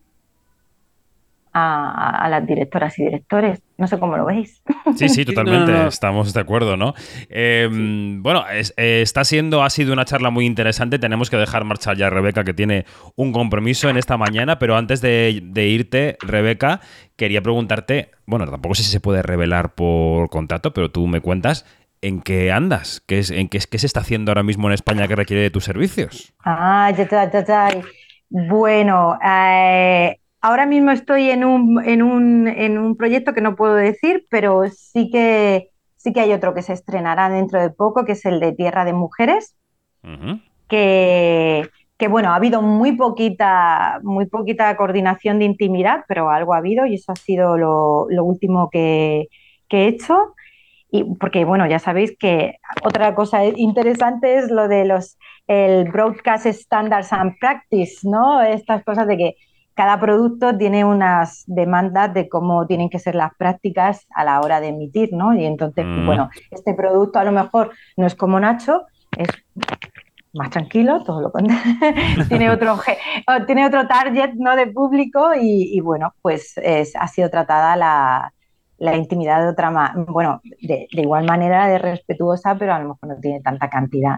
A, 1.52 2.25
a, 2.25 2.30
las 2.30 2.45
directoras 2.45 2.97
y 2.99 3.06
directores. 3.06 3.60
No 3.75 3.88
sé 3.88 3.97
cómo 3.97 4.15
lo 4.15 4.25
veis. 4.25 4.62
Sí, 4.95 5.10
sí, 5.10 5.25
totalmente. 5.25 5.71
No, 5.71 5.84
no. 5.84 5.88
Estamos 5.88 6.32
de 6.32 6.39
acuerdo, 6.39 6.78
¿no? 6.78 6.93
Eh, 7.28 7.67
sí. 7.71 8.17
Bueno, 8.19 8.45
es, 8.47 8.71
eh, 8.78 9.02
está 9.02 9.23
siendo, 9.23 9.63
ha 9.63 9.69
sido 9.71 9.91
una 9.91 10.06
charla 10.06 10.30
muy 10.30 10.45
interesante. 10.45 10.99
Tenemos 10.99 11.32
que 11.32 11.38
dejar 11.38 11.65
marchar 11.65 11.97
ya 11.97 12.08
a 12.08 12.10
Rebeca, 12.12 12.43
que 12.43 12.54
tiene 12.54 12.86
un 13.15 13.32
compromiso 13.34 13.89
en 13.89 13.97
esta 13.97 14.15
mañana. 14.15 14.60
Pero 14.60 14.78
antes 14.78 15.02
de, 15.02 15.41
de, 15.43 15.67
irte, 15.67 16.17
Rebeca, 16.21 16.82
quería 17.15 17.41
preguntarte, 17.41 18.12
bueno, 18.28 18.45
tampoco 18.45 18.75
sé 18.75 18.84
si 18.84 18.91
se 18.91 18.99
puede 18.99 19.23
revelar 19.23 19.73
por 19.73 20.30
contrato, 20.30 20.71
pero 20.71 20.91
tú 20.91 21.08
me 21.08 21.19
cuentas, 21.19 21.65
¿En 22.02 22.22
qué 22.22 22.52
andas? 22.52 23.02
¿Qué, 23.06 23.20
es, 23.20 23.30
en 23.30 23.50
qué, 23.50 23.60
qué, 23.70 23.78
se 23.78 23.86
está 23.86 24.00
haciendo 24.00 24.32
ahora 24.32 24.44
mismo 24.44 24.68
en 24.68 24.74
España 24.74 25.08
que 25.08 25.16
requiere 25.16 25.44
de 25.44 25.52
tus 25.52 25.66
servicios? 25.66 26.34
Ah, 26.44 26.92
ya, 26.96 27.08
ya, 27.10 27.30
ya, 27.32 27.46
ya. 27.46 27.82
Bueno, 28.30 29.18
eh, 29.26 30.18
ahora 30.42 30.66
mismo 30.66 30.92
estoy 30.92 31.30
en 31.30 31.44
un, 31.44 31.84
en, 31.84 32.02
un, 32.02 32.48
en 32.48 32.78
un 32.78 32.96
proyecto 32.96 33.34
que 33.34 33.42
no 33.42 33.56
puedo 33.56 33.76
decir, 33.76 34.26
pero 34.30 34.70
sí 34.70 35.10
que, 35.12 35.72
sí 35.98 36.14
que 36.14 36.22
hay 36.22 36.32
otro 36.32 36.54
que 36.54 36.62
se 36.62 36.74
estrenará 36.74 37.30
dentro 37.30 37.60
de 37.60 37.70
poco, 37.70 38.06
que 38.06 38.14
es 38.14 38.26
el 38.26 38.40
de 38.40 38.54
Tierra 38.54 38.86
de 38.86 38.94
Mujeres, 38.94 39.58
uh 40.04 40.08
-huh. 40.08 40.42
que, 40.70 41.70
que, 41.98 42.08
bueno, 42.08 42.30
ha 42.30 42.36
habido 42.36 42.62
muy 42.62 42.94
poquita, 42.94 44.00
muy 44.04 44.26
poquita 44.28 44.76
coordinación 44.78 45.40
de 45.40 45.46
intimidad, 45.46 46.06
pero 46.08 46.30
algo 46.30 46.54
ha 46.54 46.58
habido 46.60 46.86
y 46.86 46.96
eso 46.96 47.12
ha 47.12 47.16
sido 47.18 47.58
lo, 47.58 48.08
lo 48.10 48.24
último 48.24 48.70
que, 48.70 49.28
que 49.68 49.84
he 49.84 49.88
hecho. 49.90 50.36
Y 50.91 51.04
porque, 51.15 51.45
bueno, 51.45 51.67
ya 51.67 51.80
sabéis 51.80 52.17
que 52.17 52.58
otra 52.84 53.13
cosa 53.13 53.45
interesante 53.45 54.38
es 54.38 54.49
lo 54.49 54.67
de 54.67 54.86
los 54.86 55.17
el 55.47 55.91
Broadcast 55.91 56.45
Standards 56.45 57.12
and 57.12 57.34
Practice, 57.39 58.08
¿no? 58.08 58.41
Estas 58.41 58.84
cosas 58.84 59.08
de 59.08 59.17
que 59.17 59.36
cada 59.73 59.99
producto 59.99 60.58
tiene 60.58 60.84
unas 60.84 61.43
demandas 61.47 62.13
de 62.13 62.28
cómo 62.28 62.67
tienen 62.67 62.89
que 62.89 62.99
ser 62.99 63.15
las 63.15 63.34
prácticas 63.36 64.06
a 64.13 64.23
la 64.23 64.41
hora 64.41 64.60
de 64.60 64.67
emitir, 64.67 65.10
¿no? 65.13 65.34
Y 65.34 65.45
entonces, 65.45 65.86
mm. 65.86 66.06
bueno, 66.06 66.30
este 66.52 66.73
producto 66.73 67.17
a 67.17 67.23
lo 67.23 67.32
mejor 67.32 67.71
no 67.97 68.06
es 68.06 68.13
como 68.13 68.39
Nacho, 68.39 68.86
es 69.17 69.30
más 70.34 70.49
tranquilo, 70.49 71.04
todo 71.04 71.21
lo 71.21 71.32
contrario, 71.32 71.63
tiene, 72.30 72.49
otro, 72.52 72.80
tiene 73.47 73.65
otro 73.65 73.88
target 73.88 74.34
¿no? 74.36 74.56
de 74.56 74.67
público 74.67 75.34
y, 75.34 75.75
y 75.75 75.80
bueno, 75.80 76.13
pues 76.21 76.54
es, 76.58 76.95
ha 76.95 77.08
sido 77.08 77.30
tratada 77.30 77.75
la, 77.75 78.34
la 78.80 78.96
intimidad 78.96 79.42
de 79.42 79.50
otra 79.50 79.72
manera, 79.72 80.06
bueno, 80.08 80.42
de, 80.44 80.88
de, 80.92 81.02
igual 81.02 81.26
manera 81.26 81.68
de 81.68 81.78
respetuosa, 81.78 82.56
pero 82.58 82.74
a 82.74 82.80
lo 82.80 82.89
mejor 82.89 83.10
no 83.10 83.15
tiene 83.20 83.42
tanta 83.42 83.70
cantidad. 83.70 84.18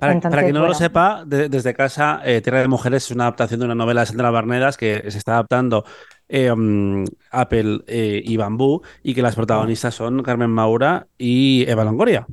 Para, 0.00 0.12
Entonces, 0.12 0.30
para 0.30 0.42
quien 0.42 0.54
no 0.54 0.60
bueno, 0.60 0.72
lo 0.72 0.78
sepa, 0.78 1.24
de, 1.24 1.48
desde 1.48 1.74
casa, 1.74 2.20
eh, 2.24 2.40
Tierra 2.40 2.60
de 2.60 2.68
Mujeres 2.68 3.04
es 3.04 3.10
una 3.10 3.24
adaptación 3.24 3.60
de 3.60 3.66
una 3.66 3.74
novela 3.74 4.00
de 4.00 4.06
Sandra 4.06 4.30
Barnedas 4.30 4.76
que 4.76 5.10
se 5.10 5.18
está 5.18 5.32
adaptando 5.32 5.84
eh, 6.28 6.50
um, 6.50 7.04
Apple 7.30 7.80
eh, 7.86 8.20
y 8.24 8.36
Bambú 8.36 8.82
y 9.02 9.14
que 9.14 9.22
las 9.22 9.36
protagonistas 9.36 9.94
son 9.94 10.22
Carmen 10.22 10.50
Maura 10.50 11.06
y 11.18 11.64
Eva 11.68 11.84
Longoria. 11.84 12.26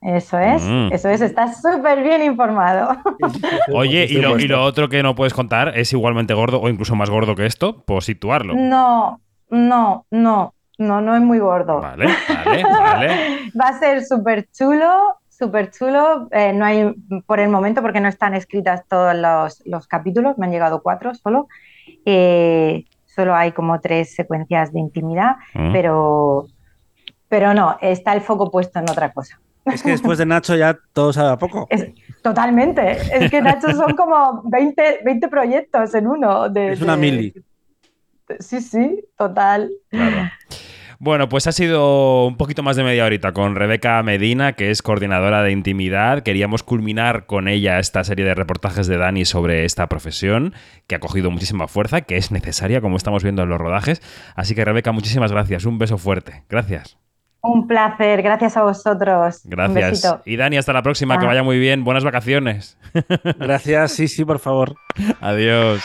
Eso 0.00 0.38
es, 0.38 0.62
mm. 0.62 0.92
eso 0.92 1.08
es, 1.08 1.22
estás 1.22 1.62
súper 1.62 2.02
bien 2.02 2.22
informado. 2.22 2.90
Oye, 3.72 4.06
y 4.08 4.20
lo, 4.20 4.38
y 4.38 4.46
lo, 4.46 4.62
otro 4.62 4.90
que 4.90 5.02
no 5.02 5.14
puedes 5.14 5.32
contar 5.32 5.78
es 5.78 5.92
igualmente 5.94 6.34
gordo 6.34 6.60
o 6.60 6.68
incluso 6.68 6.94
más 6.94 7.08
gordo 7.08 7.34
que 7.34 7.46
esto, 7.46 7.82
por 7.84 8.02
situarlo. 8.02 8.54
No, 8.54 9.20
no, 9.48 10.04
no. 10.10 10.53
No, 10.78 11.00
no 11.00 11.14
es 11.14 11.22
muy 11.22 11.38
gordo. 11.38 11.80
Vale, 11.80 12.06
vale, 12.28 12.62
vale. 12.62 13.08
Va 13.60 13.68
a 13.68 13.78
ser 13.78 14.04
súper 14.04 14.48
chulo, 14.50 15.18
súper 15.28 15.70
chulo. 15.70 16.28
Eh, 16.30 16.52
no 16.52 16.64
hay 16.64 16.94
por 17.26 17.40
el 17.40 17.48
momento 17.48 17.82
porque 17.82 18.00
no 18.00 18.08
están 18.08 18.34
escritas 18.34 18.82
todos 18.88 19.14
los, 19.14 19.62
los 19.66 19.86
capítulos, 19.86 20.36
me 20.38 20.46
han 20.46 20.52
llegado 20.52 20.82
cuatro 20.82 21.14
solo. 21.14 21.48
Eh, 22.04 22.84
solo 23.04 23.34
hay 23.34 23.52
como 23.52 23.80
tres 23.80 24.14
secuencias 24.14 24.72
de 24.72 24.80
intimidad, 24.80 25.36
mm. 25.54 25.72
pero, 25.72 26.48
pero 27.28 27.54
no, 27.54 27.76
está 27.80 28.12
el 28.12 28.20
foco 28.20 28.50
puesto 28.50 28.80
en 28.80 28.90
otra 28.90 29.12
cosa. 29.12 29.38
Es 29.64 29.82
que 29.82 29.92
después 29.92 30.18
de 30.18 30.26
Nacho 30.26 30.56
ya 30.56 30.76
todo 30.92 31.12
sabe 31.12 31.30
a 31.30 31.38
poco. 31.38 31.68
totalmente. 32.22 32.98
Es 33.12 33.30
que 33.30 33.40
Nacho 33.40 33.70
son 33.72 33.96
como 33.96 34.42
20, 34.44 35.00
20 35.04 35.28
proyectos 35.28 35.94
en 35.94 36.06
uno. 36.06 36.50
De, 36.50 36.72
es 36.72 36.82
una 36.82 36.96
mili. 36.96 37.32
Sí, 38.40 38.60
sí, 38.60 39.04
total. 39.16 39.70
Bueno, 40.98 41.28
pues 41.28 41.46
ha 41.46 41.52
sido 41.52 42.26
un 42.26 42.36
poquito 42.36 42.62
más 42.62 42.76
de 42.76 42.84
media 42.84 43.04
horita 43.04 43.32
con 43.32 43.56
Rebeca 43.56 44.02
Medina, 44.02 44.54
que 44.54 44.70
es 44.70 44.80
coordinadora 44.80 45.42
de 45.42 45.52
intimidad. 45.52 46.22
Queríamos 46.22 46.62
culminar 46.62 47.26
con 47.26 47.48
ella 47.48 47.78
esta 47.78 48.04
serie 48.04 48.24
de 48.24 48.34
reportajes 48.34 48.86
de 48.86 48.96
Dani 48.96 49.24
sobre 49.24 49.64
esta 49.64 49.88
profesión, 49.88 50.54
que 50.86 50.94
ha 50.94 51.00
cogido 51.00 51.30
muchísima 51.30 51.68
fuerza, 51.68 52.02
que 52.02 52.16
es 52.16 52.30
necesaria, 52.30 52.80
como 52.80 52.96
estamos 52.96 53.22
viendo 53.22 53.42
en 53.42 53.48
los 53.48 53.58
rodajes. 53.58 54.00
Así 54.34 54.54
que 54.54 54.64
Rebeca, 54.64 54.92
muchísimas 54.92 55.32
gracias. 55.32 55.64
Un 55.66 55.78
beso 55.78 55.98
fuerte. 55.98 56.44
Gracias. 56.48 56.96
Un 57.42 57.66
placer, 57.66 58.22
gracias 58.22 58.56
a 58.56 58.62
vosotros. 58.62 59.42
Gracias. 59.44 60.16
y 60.24 60.36
Dani, 60.36 60.56
hasta 60.56 60.72
la 60.72 60.82
próxima, 60.82 61.18
que 61.18 61.26
vaya 61.26 61.42
muy 61.42 61.58
bien. 61.58 61.84
Buenas 61.84 62.02
vacaciones. 62.02 62.78
Gracias, 63.38 63.92
sí, 63.92 64.08
sí, 64.08 64.24
por 64.24 64.38
favor. 64.38 64.76
Adiós. 65.20 65.82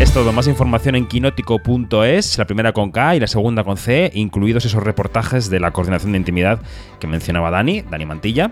Es 0.00 0.14
todo, 0.14 0.32
más 0.32 0.46
información 0.46 0.96
en 0.96 1.06
quinótico.es, 1.06 2.38
la 2.38 2.46
primera 2.46 2.72
con 2.72 2.90
K 2.90 3.16
y 3.16 3.20
la 3.20 3.26
segunda 3.26 3.64
con 3.64 3.76
C, 3.76 4.10
incluidos 4.14 4.64
esos 4.64 4.82
reportajes 4.82 5.50
de 5.50 5.60
la 5.60 5.72
coordinación 5.72 6.12
de 6.12 6.18
intimidad 6.18 6.58
que 6.98 7.06
mencionaba 7.06 7.50
Dani, 7.50 7.82
Dani 7.82 8.06
Mantilla. 8.06 8.50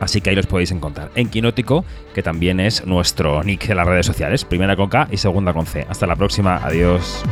Así 0.00 0.20
que 0.20 0.30
ahí 0.30 0.36
los 0.36 0.48
podéis 0.48 0.72
encontrar 0.72 1.12
en 1.14 1.28
Quinótico, 1.28 1.84
que 2.16 2.24
también 2.24 2.58
es 2.58 2.84
nuestro 2.84 3.44
nick 3.44 3.70
en 3.70 3.76
las 3.76 3.86
redes 3.86 4.06
sociales, 4.06 4.44
primera 4.44 4.74
con 4.74 4.88
K 4.88 5.06
y 5.12 5.18
segunda 5.18 5.52
con 5.52 5.66
C. 5.66 5.86
Hasta 5.88 6.08
la 6.08 6.16
próxima, 6.16 6.56
adiós. 6.56 7.22